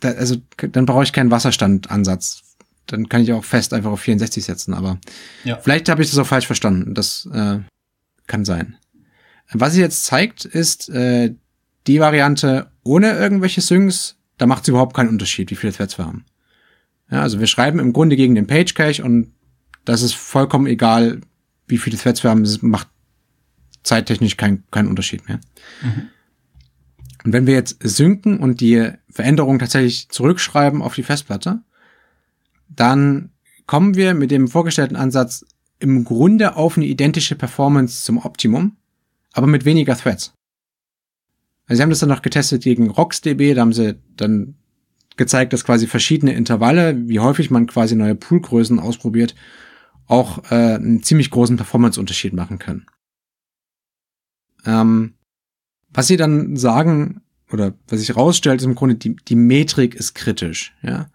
[0.00, 2.42] da, also, dann brauche ich keinen Wasserstandansatz.
[2.88, 4.98] Dann kann ich auch fest einfach auf 64 setzen, aber
[5.44, 5.58] ja.
[5.58, 6.94] vielleicht habe ich das auch falsch verstanden.
[6.94, 7.58] Das äh,
[8.26, 8.76] kann sein.
[9.52, 11.34] Was sie jetzt zeigt, ist äh,
[11.86, 14.16] die Variante ohne irgendwelche Syncs.
[14.36, 16.24] Da macht es überhaupt keinen Unterschied, wie viele Threads wir haben.
[17.10, 19.32] Ja, also wir schreiben im Grunde gegen den Page Cache und
[19.84, 21.20] das ist vollkommen egal,
[21.66, 22.42] wie viele Threads wir haben.
[22.42, 22.88] Es macht
[23.82, 25.40] zeittechnisch keinen kein Unterschied mehr.
[25.82, 26.08] Mhm.
[27.24, 31.60] Und wenn wir jetzt synken und die Veränderung tatsächlich zurückschreiben auf die Festplatte,
[32.68, 33.30] dann
[33.66, 35.44] kommen wir mit dem vorgestellten Ansatz
[35.78, 38.78] im Grunde auf eine identische Performance zum Optimum
[39.32, 40.34] aber mit weniger Threads.
[41.66, 44.56] Also sie haben das dann noch getestet gegen RocksDB, da haben sie dann
[45.16, 49.34] gezeigt, dass quasi verschiedene Intervalle, wie häufig man quasi neue Poolgrößen ausprobiert,
[50.06, 52.86] auch äh, einen ziemlich großen Performance-Unterschied machen können.
[54.64, 55.14] Ähm,
[55.90, 60.14] was sie dann sagen, oder was sich herausstellt, ist im Grunde, die, die Metrik ist
[60.14, 61.10] kritisch, ja.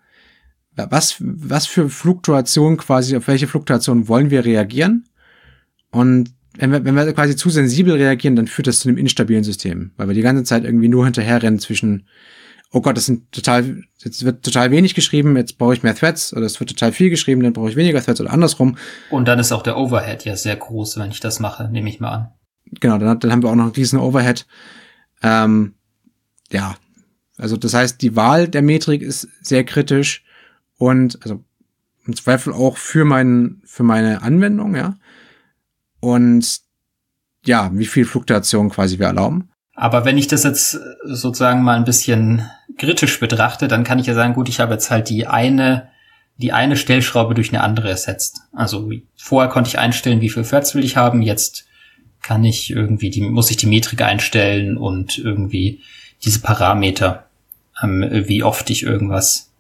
[0.76, 5.08] Was, was für Fluktuation quasi, auf welche Fluktuation wollen wir reagieren?
[5.92, 9.44] Und wenn wir, wenn wir quasi zu sensibel reagieren, dann führt das zu einem instabilen
[9.44, 12.08] System, weil wir die ganze Zeit irgendwie nur hinterherrennen zwischen,
[12.72, 16.34] oh Gott, das sind total, jetzt wird total wenig geschrieben, jetzt brauche ich mehr Threads,
[16.34, 18.78] oder es wird total viel geschrieben, dann brauche ich weniger Threads oder andersrum.
[19.10, 22.00] Und dann ist auch der Overhead ja sehr groß, wenn ich das mache, nehme ich
[22.00, 22.28] mal an.
[22.80, 24.46] Genau, dann, dann haben wir auch noch einen riesen Overhead.
[25.22, 25.76] Ähm,
[26.52, 26.76] ja,
[27.38, 30.24] also das heißt, die Wahl der Metrik ist sehr kritisch
[30.78, 31.44] und also
[32.06, 34.96] im Zweifel auch für meinen für meine Anwendung, ja
[36.04, 36.60] und
[37.46, 39.50] ja, wie viel Fluktuation quasi wir erlauben.
[39.74, 44.14] Aber wenn ich das jetzt sozusagen mal ein bisschen kritisch betrachte, dann kann ich ja
[44.14, 45.90] sagen, gut, ich habe jetzt halt die eine,
[46.38, 48.42] die eine Stellschraube durch eine andere ersetzt.
[48.52, 51.66] Also vorher konnte ich einstellen, wie viel Threads will ich haben, jetzt
[52.22, 55.82] kann ich irgendwie die, muss ich die Metrik einstellen und irgendwie
[56.24, 57.28] diese Parameter,
[57.82, 59.53] ähm, wie oft ich irgendwas,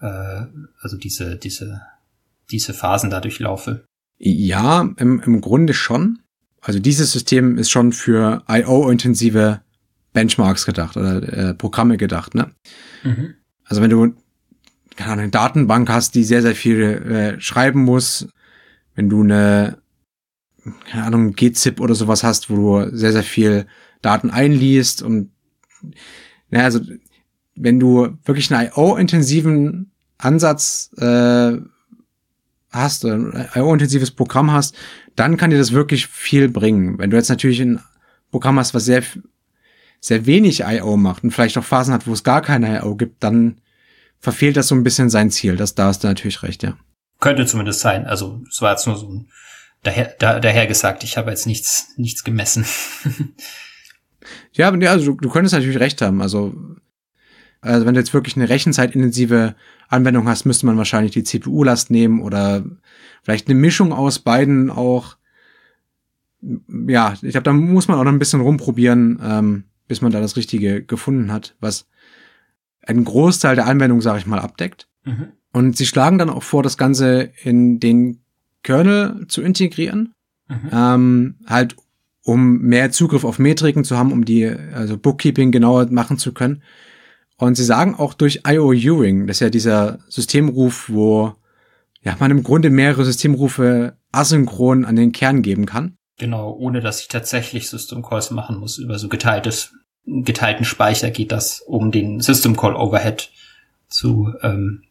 [0.00, 0.46] äh,
[0.80, 1.82] also diese, diese,
[2.50, 3.84] diese Phasen dadurch laufe.
[4.18, 6.20] Ja, im, im Grunde schon.
[6.60, 9.60] Also dieses System ist schon für IO-intensive
[10.12, 12.34] Benchmarks gedacht oder äh, Programme gedacht.
[12.34, 12.50] Ne?
[13.04, 13.34] Mhm.
[13.64, 14.14] Also wenn du
[14.98, 18.28] keine Ahnung, eine Datenbank hast, die sehr, sehr viel äh, schreiben muss,
[18.96, 19.78] wenn du eine,
[20.90, 23.66] keine Ahnung, GZIP oder sowas hast, wo du sehr, sehr viel
[24.02, 25.30] Daten einliest und
[26.50, 26.80] naja, also
[27.60, 31.56] wenn du wirklich einen IO-intensiven Ansatz äh,
[32.70, 34.76] hast, ein IO-intensives Programm hast,
[35.16, 36.98] dann kann dir das wirklich viel bringen.
[36.98, 37.80] Wenn du jetzt natürlich ein
[38.30, 39.02] Programm hast, was sehr,
[40.00, 43.22] sehr wenig IO macht und vielleicht auch Phasen hat, wo es gar keine IO gibt,
[43.22, 43.60] dann
[44.20, 45.56] verfehlt das so ein bisschen sein Ziel.
[45.56, 46.76] Das, da hast du natürlich recht, ja.
[47.20, 48.06] Könnte zumindest sein.
[48.06, 49.28] Also, es war jetzt nur so ein,
[49.82, 52.64] daher, da, daher gesagt, ich habe jetzt nichts, nichts gemessen.
[54.52, 56.22] ja, also du, du könntest natürlich recht haben.
[56.22, 56.54] Also,
[57.60, 59.54] also wenn du jetzt wirklich eine rechenzeitintensive
[59.88, 62.64] Anwendung hast, müsste man wahrscheinlich die CPU-Last nehmen oder
[63.22, 65.16] vielleicht eine Mischung aus beiden auch.
[66.86, 70.20] Ja, ich glaube, da muss man auch noch ein bisschen rumprobieren, ähm, bis man da
[70.20, 71.86] das Richtige gefunden hat, was
[72.82, 74.88] einen Großteil der Anwendung, sage ich mal, abdeckt.
[75.04, 75.32] Mhm.
[75.52, 78.20] Und sie schlagen dann auch vor, das Ganze in den
[78.62, 80.14] Kernel zu integrieren.
[80.48, 80.70] Mhm.
[80.72, 81.76] Ähm, halt
[82.22, 86.62] um mehr Zugriff auf Metriken zu haben, um die also Bookkeeping genauer machen zu können.
[87.38, 91.34] Und sie sagen auch durch IOUing, das ist ja dieser Systemruf, wo
[92.02, 95.96] ja, man im Grunde mehrere Systemrufe asynchron an den Kern geben kann.
[96.18, 98.78] Genau, ohne dass ich tatsächlich System Calls machen muss.
[98.78, 99.72] Über so geteiltes,
[100.04, 103.30] geteilten Speicher geht das, um den System Call Overhead
[103.88, 104.82] zu, ähm,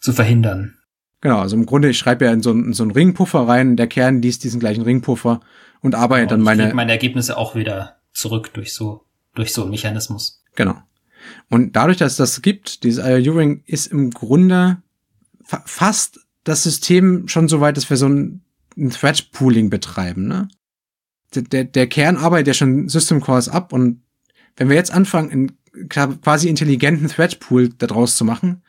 [0.00, 0.78] zu verhindern.
[1.20, 3.88] Genau, also im Grunde, ich schreibe ja in so, in so einen Ringpuffer rein, der
[3.88, 5.40] Kern liest diesen gleichen Ringpuffer
[5.80, 6.74] und arbeitet genau, dann meine.
[6.74, 9.04] meine Ergebnisse auch wieder zurück durch so,
[9.34, 10.42] durch so einen Mechanismus.
[10.54, 10.76] Genau.
[11.48, 14.82] Und dadurch, dass es das gibt, dieses IOU-Ring ist im Grunde
[15.44, 18.42] fa fast das System schon so weit, dass wir so ein,
[18.76, 20.26] ein Thread-Pooling betreiben.
[20.26, 20.48] Ne?
[21.34, 24.02] Der, der, der Kern arbeitet ja schon System Calls ab und
[24.56, 28.62] wenn wir jetzt anfangen, einen quasi intelligenten Thread-Pool daraus zu machen,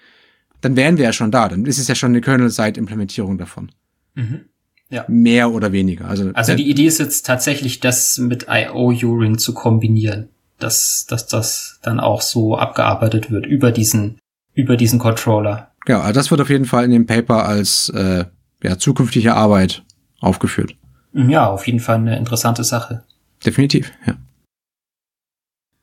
[0.61, 1.47] dann wären wir ja schon da.
[1.49, 3.71] Dann ist es ja schon eine Kernel-Side-Implementierung davon.
[4.15, 4.41] Mhm.
[4.89, 5.05] Ja.
[5.07, 6.05] Mehr oder weniger.
[6.05, 10.29] Also, also die Idee ist jetzt tatsächlich, das mit IO-Uring zu kombinieren.
[10.59, 14.19] Dass, dass das dann auch so abgearbeitet wird über diesen,
[14.53, 15.71] über diesen Controller.
[15.87, 18.25] Ja, also das wird auf jeden Fall in dem Paper als äh,
[18.61, 19.83] ja, zukünftige Arbeit
[20.19, 20.75] aufgeführt.
[21.13, 23.03] Ja, auf jeden Fall eine interessante Sache.
[23.45, 24.15] Definitiv, ja.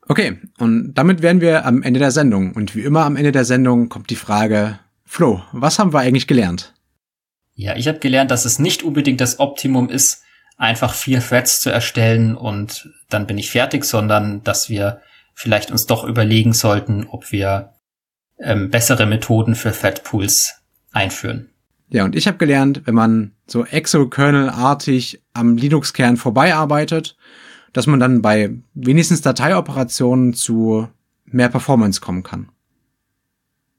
[0.07, 2.53] Okay, und damit wären wir am Ende der Sendung.
[2.53, 6.27] Und wie immer am Ende der Sendung kommt die Frage, Flo, was haben wir eigentlich
[6.27, 6.73] gelernt?
[7.55, 10.23] Ja, ich habe gelernt, dass es nicht unbedingt das Optimum ist,
[10.57, 15.01] einfach vier Threads zu erstellen und dann bin ich fertig, sondern dass wir
[15.33, 17.73] vielleicht uns doch überlegen sollten, ob wir
[18.39, 20.55] ähm, bessere Methoden für Thread-Pools
[20.91, 21.49] einführen.
[21.89, 27.15] Ja, und ich habe gelernt, wenn man so Exo-Kernel-artig am Linux-Kern vorbeiarbeitet,
[27.71, 30.89] dass man dann bei wenigstens Dateioperationen zu
[31.25, 32.49] mehr Performance kommen kann.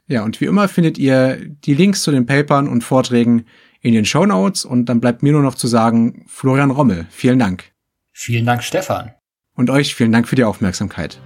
[0.07, 3.45] Ja, und wie immer findet ihr die Links zu den Papern und Vorträgen
[3.81, 7.39] in den Show Notes und dann bleibt mir nur noch zu sagen, Florian Rommel, vielen
[7.39, 7.73] Dank.
[8.13, 9.13] Vielen Dank, Stefan.
[9.55, 11.21] Und euch vielen Dank für die Aufmerksamkeit.